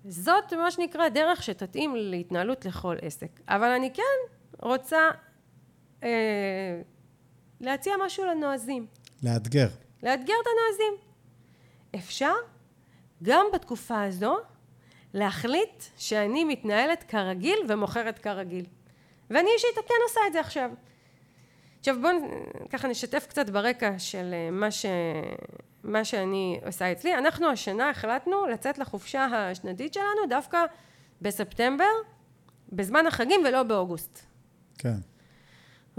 [0.05, 3.41] זאת מה שנקרא דרך שתתאים להתנהלות לכל עסק.
[3.49, 4.99] אבל אני כן רוצה
[6.03, 6.81] אה,
[7.61, 8.87] להציע משהו לנועזים.
[9.23, 9.69] לאתגר.
[10.03, 11.09] לאתגר את הנועזים.
[11.95, 12.35] אפשר
[13.23, 14.37] גם בתקופה הזו
[15.15, 18.65] להחליט שאני מתנהלת כרגיל ומוכרת כרגיל.
[19.31, 20.71] ואני אישית כן עושה את זה עכשיו.
[21.79, 22.13] עכשיו בואו
[22.71, 24.87] ככה נשתף קצת ברקע של אה, מה, ש...
[25.85, 27.15] מה שאני עושה אצלי.
[27.15, 30.65] אנחנו השנה החלטנו לצאת לחופשה השנתית שלנו דווקא
[31.23, 31.85] בספטמבר,
[32.73, 34.21] בזמן החגים ולא באוגוסט.
[34.79, 34.97] כן.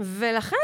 [0.00, 0.56] ולכן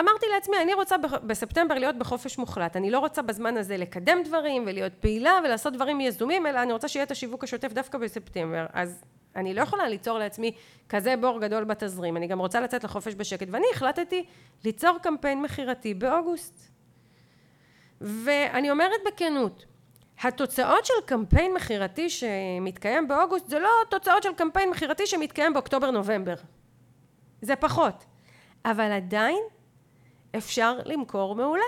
[0.00, 2.76] אמרתי לעצמי, אני רוצה בספטמבר להיות בחופש מוחלט.
[2.76, 6.88] אני לא רוצה בזמן הזה לקדם דברים ולהיות פעילה ולעשות דברים יזומים, אלא אני רוצה
[6.88, 8.66] שיהיה את השיווק השוטף דווקא בספטמבר.
[8.72, 9.04] אז
[9.36, 10.52] אני לא יכולה ליצור לעצמי
[10.88, 12.16] כזה בור גדול בתזרים.
[12.16, 14.24] אני גם רוצה לצאת לחופש בשקט, ואני החלטתי
[14.64, 16.70] ליצור קמפיין מכירתי באוגוסט.
[18.00, 19.64] ואני אומרת בכנות,
[20.22, 26.34] התוצאות של קמפיין מכירתי שמתקיים באוגוסט זה לא תוצאות של קמפיין מכירתי שמתקיים באוקטובר-נובמבר.
[27.42, 28.04] זה פחות.
[28.64, 29.38] אבל עדיין
[30.36, 31.64] אפשר למכור מעולה.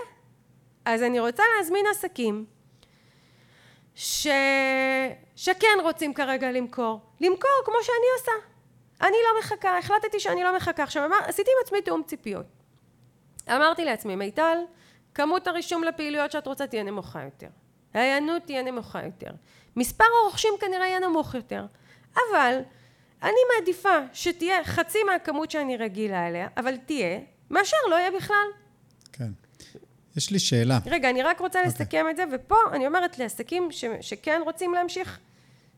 [0.85, 2.44] אז אני רוצה להזמין עסקים
[3.94, 4.26] ש...
[5.37, 7.00] שכן רוצים כרגע למכור.
[7.20, 8.33] למכור כמו שאני עושה.
[9.00, 10.83] אני לא מחכה, החלטתי שאני לא מחכה.
[10.83, 12.46] עכשיו, אמר, עשיתי עם עצמי תיאום ציפיות.
[13.48, 14.59] אמרתי לעצמי, מיטל,
[15.14, 17.48] כמות הרישום לפעילויות שאת רוצה תהיה נמוכה יותר.
[17.94, 19.31] ההיענות תהיה נמוכה יותר.
[19.76, 21.66] מספר הרוכשים כנראה יהיה נמוך יותר.
[22.14, 22.59] אבל
[23.22, 28.46] אני מעדיפה שתהיה חצי מהכמות שאני רגילה אליה, אבל תהיה, מאשר לא יהיה בכלל.
[29.12, 29.30] כן.
[30.16, 30.78] יש לי שאלה.
[30.87, 31.72] רגע, אני רק רוצה אוקיי.
[31.72, 35.18] לסכם את זה, ופה אני אומרת לעסקים ש, שכן רוצים להמשיך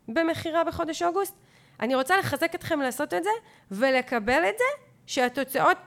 [0.08, 1.34] במכירה בחודש אוגוסט,
[1.80, 3.30] אני רוצה לחזק אתכם לעשות את זה,
[3.70, 5.78] ולקבל את זה שהתוצאות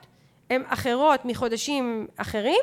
[0.50, 2.60] הן אחרות מחודשים אחרים,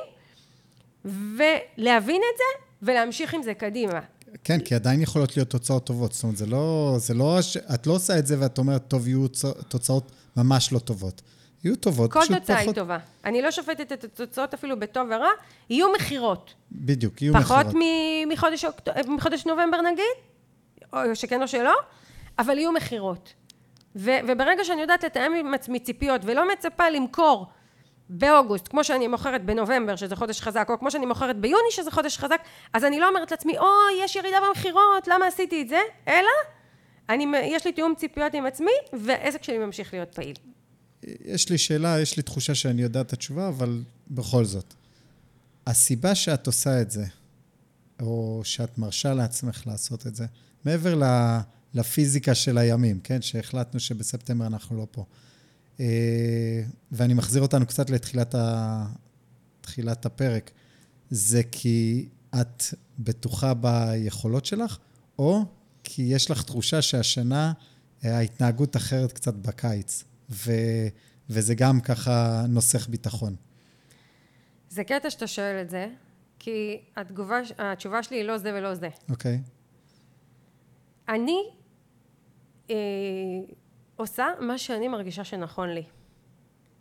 [1.06, 4.00] ולהבין את זה, ולהמשיך עם זה קדימה.
[4.44, 6.14] כן, כי עדיין יכולות להיות תוצאות טובות.
[6.14, 6.96] זאת אומרת, זה לא...
[7.00, 7.40] זה לא...
[7.74, 9.28] את לא עושה את זה ואת אומרת, טוב, יהיו
[9.68, 11.22] תוצאות ממש לא טובות.
[11.64, 12.76] יהיו טובות, כל פשוט תוצאה היא פחות...
[12.76, 12.98] טובה.
[13.26, 15.30] אני לא שופטת את התוצאות אפילו בטוב ורע,
[15.70, 16.54] יהיו מכירות.
[16.72, 17.76] בדיוק, יהיו פחות מכירות.
[18.26, 20.06] מ- מחודש, אוקט- מחודש נובמבר נגיד,
[20.94, 21.76] או שכן או שלא,
[22.40, 23.34] אבל יהיו מכירות.
[23.96, 27.46] ו- וברגע שאני יודעת לתאם עם עצמי ציפיות ולא מצפה למכור
[28.10, 32.18] באוגוסט, כמו שאני מוכרת בנובמבר, שזה חודש חזק, או כמו שאני מוכרת ביוני, שזה חודש
[32.18, 32.42] חזק,
[32.74, 33.68] אז אני לא אומרת לעצמי, אוי,
[34.04, 35.80] יש ירידה במכירות, למה עשיתי את זה?
[36.08, 36.30] אלא,
[37.10, 40.36] אני, יש לי תיאום ציפיות עם עצמי, והעסק שלי ממשיך להיות פעיל.
[41.04, 44.74] יש לי שאלה, יש לי תחושה שאני יודע את התשובה, אבל בכל זאת.
[45.68, 47.06] הסיבה שאת עושה את זה,
[48.00, 50.26] או שאת מרשה לעצמך לעשות את זה,
[50.66, 51.02] מעבר
[51.74, 53.22] לפיזיקה של הימים, כן?
[53.22, 55.06] שהחלטנו שבספטמבר אנחנו לא פה.
[55.80, 58.86] אה, ואני מחזיר אותנו קצת לתחילת ה...
[59.62, 60.52] תחילת הפרק.
[61.10, 62.08] זה כי
[62.42, 62.64] את
[63.00, 64.78] בטוחה ביכולות שלך,
[65.20, 65.46] או
[65.84, 67.54] כי יש לך תחושה שהשנה
[68.06, 70.52] אה, ההתנהגות אחרת קצת בקיץ, ו...
[71.30, 73.36] וזה גם ככה נוסח ביטחון.
[74.70, 75.88] זה קטע שאתה שואל את זה,
[76.40, 78.90] כי התגובה, התשובה שלי היא לא זה ולא זה.
[79.10, 79.42] אוקיי?
[81.10, 81.40] אני
[82.70, 82.76] אה,
[83.96, 85.84] עושה מה שאני מרגישה שנכון לי.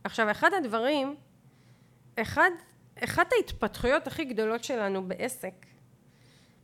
[0.04, 1.16] עכשיו, אחד הדברים,
[2.16, 2.50] אחד,
[3.04, 5.66] אחת ההתפתחויות הכי גדולות שלנו בעסק,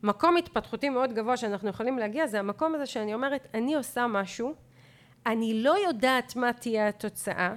[0.03, 4.55] מקום התפתחותי מאוד גבוה שאנחנו יכולים להגיע, זה המקום הזה שאני אומרת, אני עושה משהו,
[5.27, 7.55] אני לא יודעת מה תהיה התוצאה,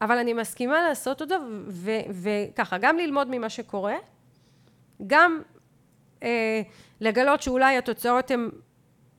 [0.00, 1.34] אבל אני מסכימה לעשות אותו,
[2.22, 3.96] וככה, גם ללמוד ממה שקורה,
[5.06, 5.42] גם
[6.22, 6.62] אה,
[7.00, 8.50] לגלות שאולי התוצאות הן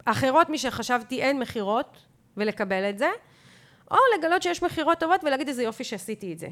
[0.06, 1.98] אחרות משחשבתי אין מכירות,
[2.38, 3.10] ולקבל את זה,
[3.92, 6.48] או לגלות שיש מכירות טובות ולהגיד איזה יופי שעשיתי את זה.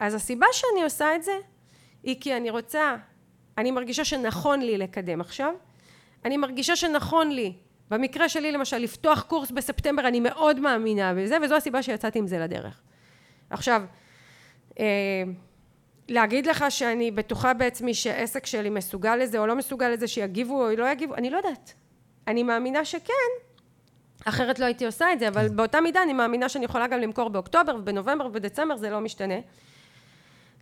[0.00, 1.32] אז הסיבה שאני עושה את זה,
[2.02, 2.96] היא כי אני רוצה,
[3.58, 5.54] אני מרגישה שנכון לי לקדם עכשיו,
[6.24, 7.52] אני מרגישה שנכון לי,
[7.90, 12.38] במקרה שלי למשל, לפתוח קורס בספטמבר, אני מאוד מאמינה בזה, וזו הסיבה שיצאתי עם זה
[12.38, 12.80] לדרך.
[13.50, 13.82] עכשיו,
[14.78, 14.84] אה,
[16.08, 20.76] להגיד לך שאני בטוחה בעצמי שהעסק שלי מסוגל לזה או לא מסוגל לזה, שיגיבו או
[20.76, 21.74] לא יגיבו, אני לא יודעת.
[22.28, 23.32] אני מאמינה שכן,
[24.24, 27.28] אחרת לא הייתי עושה את זה, אבל באותה מידה אני מאמינה שאני יכולה גם למכור
[27.28, 29.34] באוקטובר ובנובמבר ובדצמבר, זה לא משתנה.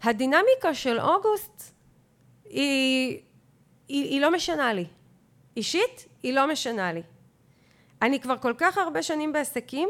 [0.03, 1.75] הדינמיקה של אוגוסט
[2.45, 3.19] היא,
[3.89, 4.87] היא, היא לא משנה לי.
[5.57, 7.03] אישית, היא לא משנה לי.
[8.03, 9.89] אני כבר כל כך הרבה שנים בעסקים,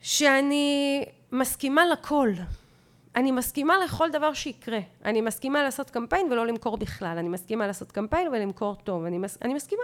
[0.00, 2.30] שאני מסכימה לכל.
[3.16, 4.78] אני מסכימה לכל דבר שיקרה.
[5.04, 7.18] אני מסכימה לעשות קמפיין ולא למכור בכלל.
[7.18, 9.04] אני מסכימה לעשות קמפיין ולמכור טוב.
[9.04, 9.38] אני, מס...
[9.42, 9.82] אני מסכימה.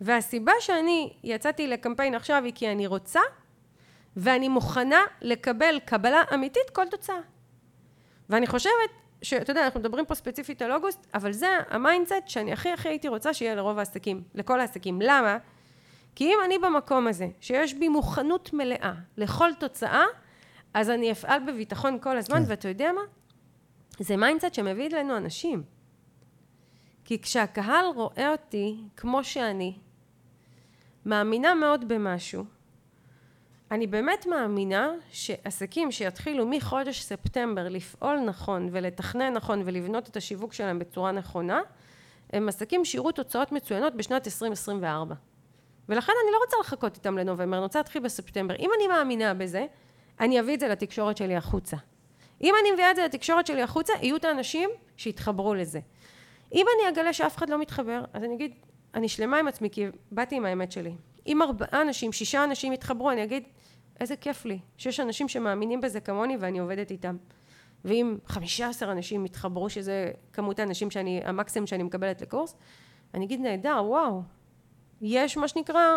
[0.00, 3.20] והסיבה שאני יצאתי לקמפיין עכשיו היא כי אני רוצה,
[4.16, 7.20] ואני מוכנה לקבל קבלה אמיתית כל תוצאה.
[8.30, 8.90] ואני חושבת
[9.24, 12.88] שאתה יודע, אנחנו מדברים פה ספציפית על אוגוסט, אבל זה ה mindset שאני הכי הכי
[12.88, 15.00] הייתי רוצה שיהיה לרוב העסקים, לכל העסקים.
[15.02, 15.38] למה?
[16.14, 20.04] כי אם אני במקום הזה, שיש בי מוכנות מלאה לכל תוצאה,
[20.74, 22.50] אז אני אפעל בביטחון כל הזמן, כן.
[22.50, 23.00] ואתה יודע מה?
[23.98, 25.62] זה mindset שמביא אלינו אנשים.
[27.04, 29.78] כי כשהקהל רואה אותי כמו שאני,
[31.06, 32.44] מאמינה מאוד במשהו,
[33.74, 40.78] אני באמת מאמינה שעסקים שיתחילו מחודש ספטמבר לפעול נכון ולתכנן נכון ולבנות את השיווק שלהם
[40.78, 41.60] בצורה נכונה,
[42.32, 45.14] הם עסקים שיראו תוצאות מצוינות בשנת 2024.
[45.88, 48.54] ולכן אני לא רוצה לחכות איתם לנובמבר, אני רוצה להתחיל בספטמבר.
[48.56, 49.66] אם אני מאמינה בזה,
[50.20, 51.76] אני אביא את זה לתקשורת שלי החוצה.
[52.42, 55.80] אם אני מביאה את זה לתקשורת שלי החוצה, יהיו את האנשים שיתחברו לזה.
[56.54, 58.52] אם אני אגלה שאף אחד לא מתחבר, אז אני אגיד,
[58.94, 60.94] אני שלמה עם עצמי, כי באתי עם האמת שלי.
[61.26, 63.42] אם ארבעה אנשים, שישה אנשים יתחברו, אני אגיד,
[64.00, 67.16] איזה כיף לי, שיש אנשים שמאמינים בזה כמוני ואני עובדת איתם.
[67.84, 72.56] ואם חמישה עשר אנשים יתחברו, שזה כמות האנשים שאני, המקסימום שאני מקבלת לקורס,
[73.14, 74.22] אני אגיד, נהדר, וואו,
[75.00, 75.96] יש מה שנקרא,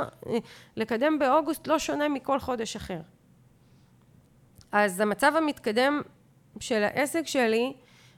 [0.75, 3.01] לקדם באוגוסט לא שונה מכל חודש אחר.
[4.71, 6.01] אז המצב המתקדם
[6.59, 7.73] של העסק שלי,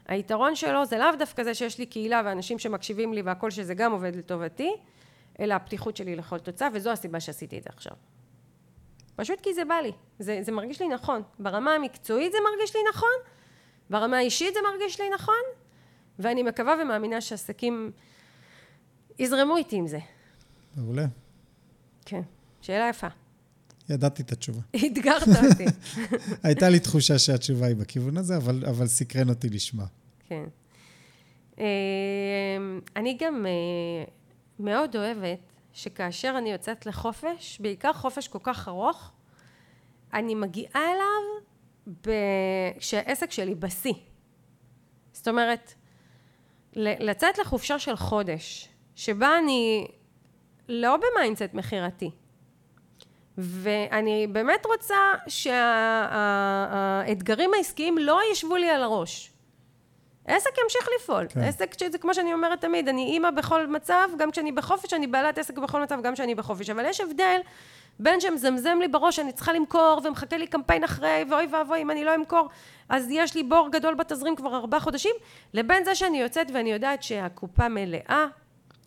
[0.08, 3.92] היתרון שלו זה לאו דווקא זה שיש לי קהילה ואנשים שמקשיבים לי והכל שזה גם
[3.92, 4.72] עובד לטובתי,
[5.40, 7.94] אלא הפתיחות שלי לכל תוצאה, וזו הסיבה שעשיתי את זה עכשיו.
[9.20, 11.22] פשוט כי זה בא לי, זה, זה מרגיש לי נכון.
[11.40, 13.10] ברמה המקצועית זה מרגיש לי נכון,
[13.90, 15.44] ברמה האישית זה מרגיש לי נכון,
[16.20, 17.92] ואני מקווה ומאמינה שעסקים
[19.20, 20.00] יזרמו איתי עם זה.
[20.76, 21.06] מעולה.
[22.06, 22.22] כן,
[22.62, 23.08] שאלה יפה.
[23.90, 24.60] ידעתי את התשובה.
[24.86, 25.66] אתגרת אותי.
[26.48, 29.86] הייתה לי תחושה שהתשובה היא בכיוון הזה, אבל, אבל סקרן אותי לשמוע.
[30.28, 30.44] כן.
[31.58, 31.64] אמ,
[32.96, 34.04] אני גם אה,
[34.60, 35.40] מאוד אוהבת
[35.84, 39.12] שכאשר אני יוצאת לחופש, בעיקר חופש כל כך ארוך,
[40.14, 41.24] אני מגיעה אליו
[42.80, 43.94] כשהעסק שלי בשיא.
[45.12, 45.74] זאת אומרת,
[46.76, 49.88] לצאת לחופשה של חודש, שבה אני
[50.70, 52.12] לא ב mindset מכירתי,
[53.38, 55.14] ואני באמת רוצה
[57.08, 59.32] שהאתגרים העסקיים לא ישבו לי על הראש.
[60.30, 61.28] עסק ימשיך לפעול.
[61.30, 61.40] כן.
[61.40, 65.38] עסק שזה כמו שאני אומרת תמיד, אני אימא בכל מצב, גם כשאני בחופש, אני בעלת
[65.38, 66.70] עסק בכל מצב, גם כשאני בחופש.
[66.70, 67.40] אבל יש הבדל
[68.00, 72.04] בין שמזמזם לי בראש, אני צריכה למכור, ומחכה לי קמפיין אחרי, ואוי ואבוי, אם אני
[72.04, 72.50] לא אמכור,
[72.90, 75.16] אז יש לי בור גדול בתזרים כבר ארבעה חודשים,
[75.54, 78.26] לבין זה שאני יוצאת ואני יודעת שהקופה מלאה,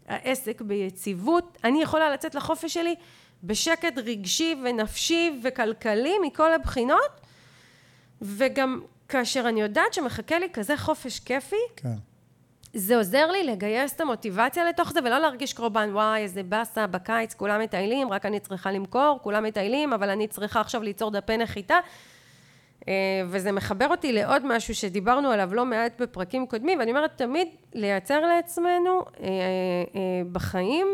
[0.08, 2.94] העסק ביציבות, אני יכולה לצאת לחופש שלי
[3.44, 7.20] בשקט רגשי ונפשי וכלכלי מכל הבחינות,
[8.22, 8.80] וגם
[9.12, 11.88] כאשר אני יודעת שמחכה לי כזה חופש כיפי, כן.
[12.74, 17.34] זה עוזר לי לגייס את המוטיבציה לתוך זה, ולא להרגיש קורבן, וואי, איזה באסה, בקיץ
[17.34, 21.78] כולם מטיילים, רק אני צריכה למכור, כולם מטיילים, אבל אני צריכה עכשיו ליצור דפי נחיתה.
[22.88, 22.92] אה,
[23.26, 28.20] וזה מחבר אותי לעוד משהו שדיברנו עליו לא מעט בפרקים קודמים, ואני אומרת, תמיד לייצר
[28.20, 30.86] לעצמנו אה, אה, בחיים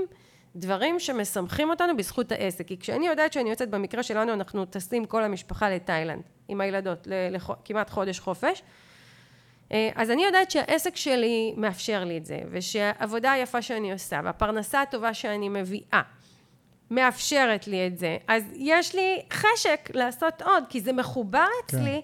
[0.59, 2.67] דברים שמשמחים אותנו בזכות העסק.
[2.67, 7.91] כי כשאני יודעת שאני יוצאת, במקרה שלנו אנחנו טסים כל המשפחה לתאילנד, עם הילדות, לכמעט
[7.91, 8.63] חודש חופש.
[9.73, 14.83] אה, אז אני יודעת שהעסק שלי מאפשר לי את זה, ושהעבודה היפה שאני עושה, והפרנסה
[14.83, 16.03] הטובה שאני מביאה,
[16.91, 18.17] מאפשרת לי את זה.
[18.29, 21.79] אז יש לי חשק לעשות עוד, כי זה מחובר כן.
[21.79, 22.03] אצלי.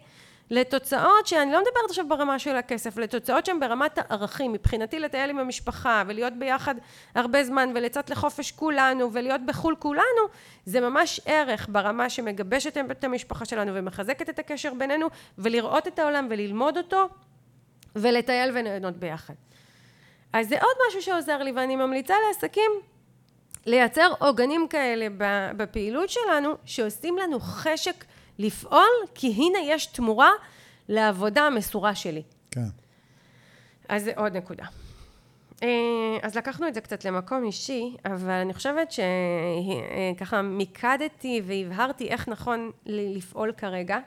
[0.51, 4.53] לתוצאות שאני לא מדברת עכשיו ברמה של הכסף, לתוצאות שהן ברמת הערכים.
[4.53, 6.75] מבחינתי לטייל עם המשפחה ולהיות ביחד
[7.15, 10.23] הרבה זמן ולצאת לחופש כולנו ולהיות בחו"ל כולנו,
[10.67, 15.07] זה ממש ערך ברמה שמגבשת את המשפחה שלנו ומחזקת את הקשר בינינו
[15.39, 17.09] ולראות את העולם וללמוד אותו
[17.97, 19.35] ולטייל וליהנות ביחד.
[20.33, 22.71] אז זה עוד משהו שעוזר לי ואני ממליצה לעסקים
[23.67, 25.07] לייצר עוגנים כאלה
[25.57, 28.05] בפעילות שלנו שעושים לנו חשק
[28.39, 30.31] לפעול, כי הנה יש תמורה
[30.89, 32.23] לעבודה המסורה שלי.
[32.51, 32.67] כן.
[33.89, 34.65] אז זה עוד נקודה.
[35.63, 35.69] אה,
[36.23, 42.71] אז לקחנו את זה קצת למקום אישי, אבל אני חושבת שככה מיקדתי והבהרתי איך נכון
[42.87, 43.99] לפעול כרגע.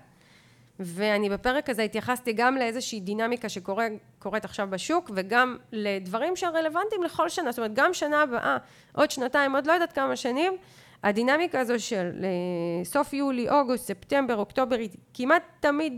[0.79, 7.51] ואני בפרק הזה התייחסתי גם לאיזושהי דינמיקה שקורית עכשיו בשוק, וגם לדברים שרלוונטיים לכל שנה,
[7.51, 8.57] זאת אומרת, גם שנה הבאה,
[8.93, 10.53] עוד שנתיים, עוד לא יודעת כמה שנים,
[11.03, 15.93] הדינמיקה הזו של אה, סוף יולי, אוגוסט, ספטמבר, אוקטובר, היא כמעט תמיד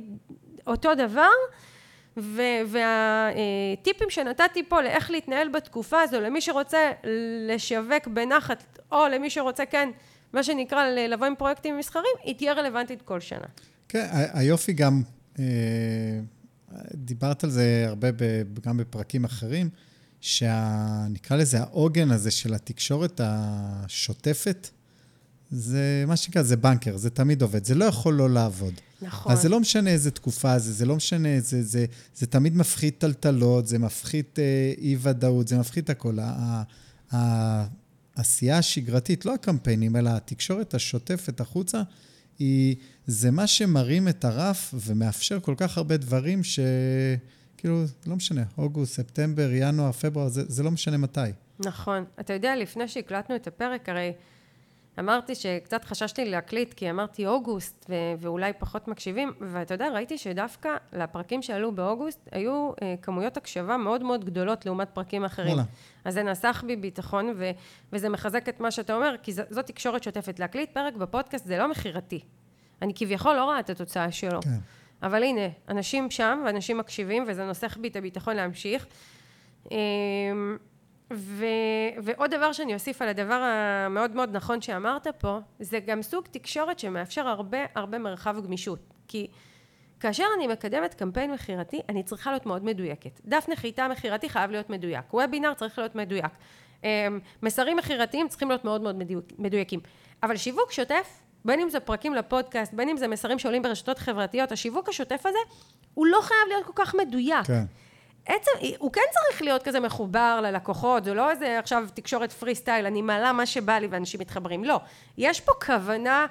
[0.68, 1.30] אותו דבר,
[2.68, 6.92] והטיפים שנתתי פה לאיך להתנהל בתקופה הזו, למי שרוצה
[7.48, 9.90] לשווק בנחת, או למי שרוצה, כן,
[10.34, 13.46] מה שנקרא, לבוא עם פרויקטים מסחרים, היא תהיה רלוונטית כל שנה.
[13.90, 15.02] כן, היופי גם,
[15.40, 15.46] אה,
[16.94, 18.08] דיברת על זה הרבה
[18.62, 19.70] גם בפרקים אחרים,
[20.22, 24.68] שנקרא לזה העוגן הזה של התקשורת השוטפת,
[25.52, 28.74] זה מה שנקרא, זה בנקר, זה תמיד עובד, זה לא יכול לא לעבוד.
[29.02, 29.32] נכון.
[29.32, 31.86] אז זה לא משנה איזה תקופה זה, זה לא משנה, זה, זה,
[32.16, 36.18] זה תמיד מפחית טלטלות, זה מפחית אה, אי-ודאות, זה מפחית הכל.
[37.12, 41.82] העשייה השגרתית, לא הקמפיינים, אלא התקשורת השוטפת החוצה,
[42.40, 42.76] היא,
[43.08, 46.60] זה מה שמרים את הרף ומאפשר כל כך הרבה דברים ש...
[47.58, 51.20] כאילו, לא משנה, אוגוסט, ספטמבר, ינואר, פברואר, זה, זה לא משנה מתי.
[51.60, 52.04] נכון.
[52.20, 54.14] אתה יודע, לפני שהקלטנו את הפרק, הרי
[55.00, 60.70] אמרתי שקצת חששתי להקליט, כי אמרתי אוגוסט, ו- ואולי פחות מקשיבים, ואתה יודע, ראיתי שדווקא
[60.94, 65.54] לפרקים שעלו באוגוסט, היו אה, כמויות הקשבה מאוד מאוד גדולות לעומת פרקים אחרים.
[65.54, 65.64] וואלה.
[66.06, 67.52] אז זה נסח בי ביטחון, ו-
[67.94, 70.40] וזה מחזק את מה שאתה אומר, כי ז- זו תקשורת שוטפת.
[70.40, 72.20] להקליט פרק בפודקאסט זה לא מכירתי.
[72.82, 74.42] אני כביכול לא רואה את התוצאה שלו.
[74.42, 74.50] כן.
[75.04, 78.88] אבל הנה, אנשים שם, ואנשים מקשיבים, וזה נוסח בי את הביטחון להמשיך.
[79.72, 79.78] אמ,
[81.12, 81.46] ו,
[82.04, 86.80] ועוד דבר שאני אוסיף על הדבר המאוד מאוד נכון שאמרת פה, זה גם סוג תקשורת
[86.80, 88.80] שמאפשר הרבה הרבה מרחב גמישות.
[89.08, 89.28] כי
[90.00, 93.22] כאשר אני מקדמת קמפיין מכירתי, אני צריכה להיות מאוד מדויקת.
[93.26, 95.14] דף נחיתה מכירתי חייב להיות מדויק.
[95.14, 96.32] וובינר צריך להיות מדויק.
[96.84, 99.04] אמ, מסרים מכירתיים צריכים להיות מאוד מאוד
[99.38, 99.80] מדויקים.
[100.24, 104.52] אבל שיווק שוטף, בין אם זה פרקים לפודקאסט, בין אם זה מסרים שעולים ברשתות חברתיות,
[104.52, 105.38] השיווק השוטף הזה,
[105.94, 107.46] הוא לא חייב להיות כל כך מדויק.
[107.46, 107.64] כן.
[108.26, 112.86] עצם, הוא כן צריך להיות כזה מחובר ללקוחות, זה לא איזה עכשיו תקשורת פרי סטייל,
[112.86, 114.80] אני מעלה מה שבא לי ואנשים מתחברים, לא.
[115.18, 116.26] יש פה כוונה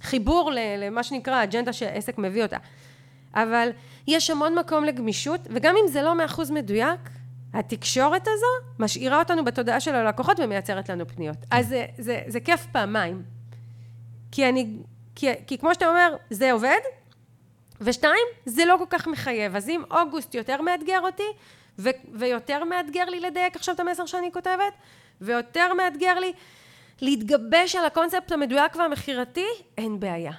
[0.00, 2.56] וחיבור למה שנקרא האג'נדה שהעסק מביא אותה.
[3.34, 3.70] אבל
[4.06, 7.00] יש המון מקום לגמישות, וגם אם זה לא מאה אחוז מדויק,
[7.54, 11.36] התקשורת הזו משאירה אותנו בתודעה של הלקוחות ומייצרת לנו פניות.
[11.50, 13.22] אז זה, זה, זה כיף פעמיים.
[14.32, 14.76] כי אני,
[15.14, 16.78] כי, כי כמו שאתה אומר, זה עובד,
[17.80, 19.56] ושתיים, זה לא כל כך מחייב.
[19.56, 21.32] אז אם אוגוסט יותר מאתגר אותי,
[21.78, 24.72] ו- ויותר מאתגר לי לדייק עכשיו את המסר שאני כותבת,
[25.20, 26.32] ויותר מאתגר לי
[27.00, 29.46] להתגבש על הקונספט המדויק והמכירתי,
[29.78, 30.32] אין בעיה.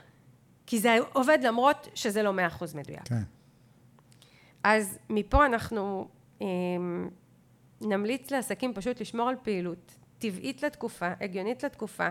[0.66, 3.08] כי זה עובד למרות שזה לא מאה אחוז מדויק.
[3.08, 3.22] כן.
[4.64, 6.08] אז מפה אנחנו
[6.42, 6.48] אה,
[7.82, 12.08] נמליץ לעסקים פשוט לשמור על פעילות טבעית לתקופה, הגיונית לתקופה.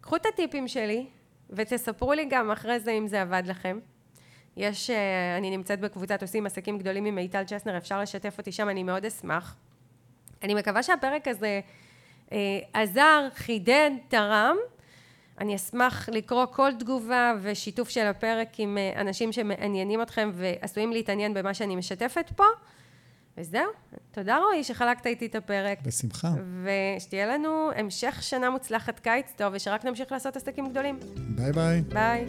[0.00, 1.06] קחו את הטיפים שלי
[1.50, 3.78] ותספרו לי גם אחרי זה אם זה עבד לכם.
[4.56, 8.68] יש, אה, אני נמצאת בקבוצת עושים עסקים גדולים עם מיטל צ'סנר, אפשר לשתף אותי שם,
[8.68, 9.56] אני מאוד אשמח.
[10.42, 11.60] אני מקווה שהפרק הזה
[12.32, 14.56] אה, עזר, חידד, תרם.
[15.40, 21.34] אני אשמח לקרוא כל תגובה ושיתוף של הפרק עם אה, אנשים שמעניינים אתכם ועשויים להתעניין
[21.34, 22.44] במה שאני משתפת פה.
[23.38, 23.70] וזהו,
[24.10, 25.78] תודה רועי שחלקת איתי את הפרק.
[25.82, 26.28] בשמחה.
[26.64, 30.98] ושתהיה לנו המשך שנה מוצלחת, קיץ טוב, ושרק נמשיך לעשות עסקים גדולים.
[31.16, 31.80] ביי ביי.
[31.80, 32.26] ביי.